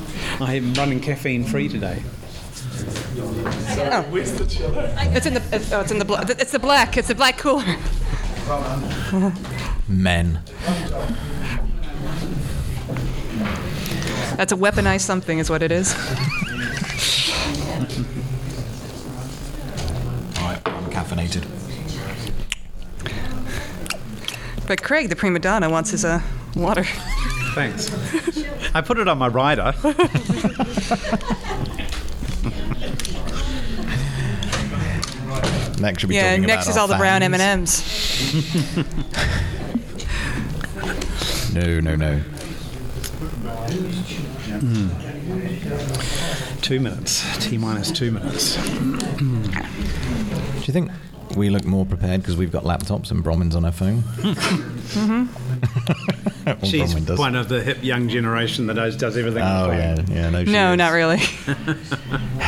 [0.40, 2.02] I am running caffeine free today.
[2.82, 4.06] Oh.
[4.10, 4.94] Where's the cello?
[4.98, 6.96] It's in the it's, oh, it's in the bla- it's the black.
[6.96, 7.64] It's the black cooler.
[9.88, 10.40] Men.
[14.36, 15.94] That's a weaponized something, is what it is.
[20.36, 21.46] Right, I'm caffeinated.
[24.66, 26.22] But Craig, the prima donna, wants his uh,
[26.56, 26.84] water.
[27.54, 27.90] Thanks.
[28.74, 29.74] I put it on my rider.
[35.80, 37.82] next should be yeah, talking next about is all the brown M and M's.
[41.52, 42.22] No, no, no.
[44.60, 44.90] Mm.
[46.62, 47.24] Two minutes.
[47.44, 48.54] T minus two minutes.
[48.54, 48.62] Do
[50.62, 50.92] you think
[51.36, 54.02] we look more prepared because we've got laptops and Bronwyn's on our phone?
[56.46, 57.18] Well, She's Bronwyn does.
[57.18, 59.42] one of the hip young generation that does, does everything.
[59.42, 60.30] Oh yeah, yeah.
[60.30, 60.78] No, she No, is.
[60.78, 61.18] not really.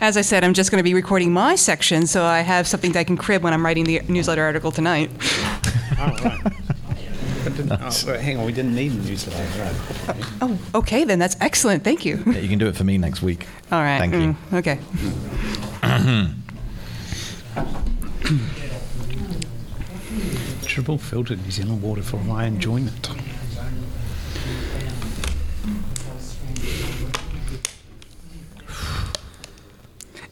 [0.00, 2.92] As I said, I'm just going to be recording my section, so I have something
[2.92, 5.10] that I can crib when I'm writing the newsletter article tonight.
[5.98, 6.40] Oh, right.
[7.44, 9.42] But oh, wait, hang on, we didn't need a newsletter.
[9.62, 10.16] Right.
[10.42, 11.84] Oh, okay, then that's excellent.
[11.84, 12.22] Thank you.
[12.26, 13.46] Yeah, you can do it for me next week.
[13.72, 13.98] All right.
[14.00, 14.36] Thank you.
[14.50, 14.78] mm, Okay.
[20.62, 23.08] Triple filtered New Zealand water for my enjoyment.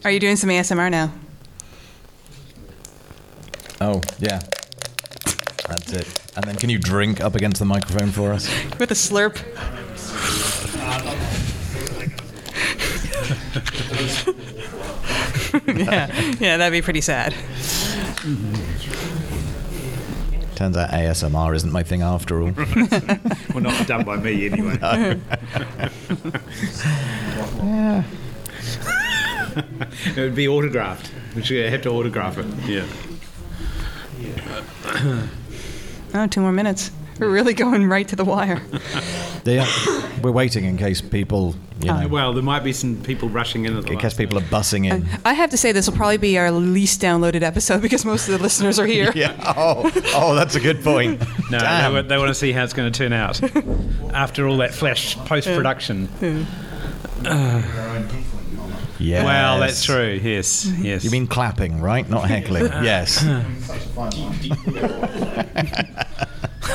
[0.05, 1.11] Are you doing some ASMR now?
[3.81, 4.41] Oh yeah,
[5.67, 6.31] that's it.
[6.35, 8.47] And then can you drink up against the microphone for us?
[8.79, 9.41] With a slurp?
[15.67, 17.33] yeah, yeah, that'd be pretty sad.
[20.55, 22.51] Turns out ASMR isn't my thing after all.
[23.53, 24.77] Well, not done by me anyway.
[27.57, 28.03] Yeah.
[29.55, 31.11] it would be autographed.
[31.35, 32.45] We should have to autograph it.
[32.67, 32.85] Yeah.
[36.13, 36.91] Oh, two more minutes.
[37.19, 38.61] We're really going right to the wire.
[39.43, 39.67] yeah,
[40.21, 43.65] we're waiting in case people, you uh, know, Well, there might be some people rushing
[43.65, 45.07] in at the in case people are bussing in.
[45.25, 48.37] I have to say, this will probably be our least downloaded episode because most of
[48.37, 49.11] the listeners are here.
[49.17, 49.35] Yeah.
[49.57, 51.19] Oh, oh, that's a good point.
[51.49, 51.93] No, Damn.
[51.93, 53.41] they, they want to see how it's going to turn out
[54.13, 56.07] after all that flash post production.
[58.99, 59.25] Yes.
[59.25, 60.19] Well, that's true.
[60.23, 61.03] Yes, yes.
[61.03, 62.09] You mean clapping, right?
[62.09, 62.65] Not heckling.
[62.83, 63.23] yes.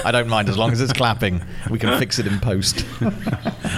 [0.04, 1.42] I don't mind as long as it's clapping.
[1.70, 2.84] We can fix it in post.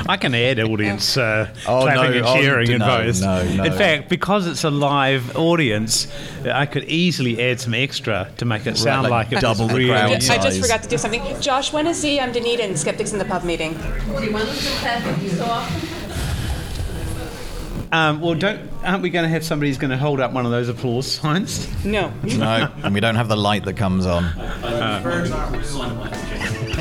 [0.07, 3.21] I can add audience uh, Oh, clapping no, and oh, cheering in no, both.
[3.21, 3.65] no, no.
[3.65, 6.09] In fact, because it's a live audience,
[6.45, 9.91] I could easily add some extra to make it sound like like, double the really-
[9.91, 11.23] crowd I just forgot to do something.
[11.41, 13.75] Josh, when is the um, Dunedin Skeptics in the Pub meeting?
[13.75, 15.94] Do you want us to clap so often?
[17.95, 20.45] Um, well, don't aren't we going to have somebody who's going to hold up one
[20.45, 21.69] of those applause signs?
[21.85, 22.13] No.
[22.25, 24.25] No, and we don't have the light that comes on.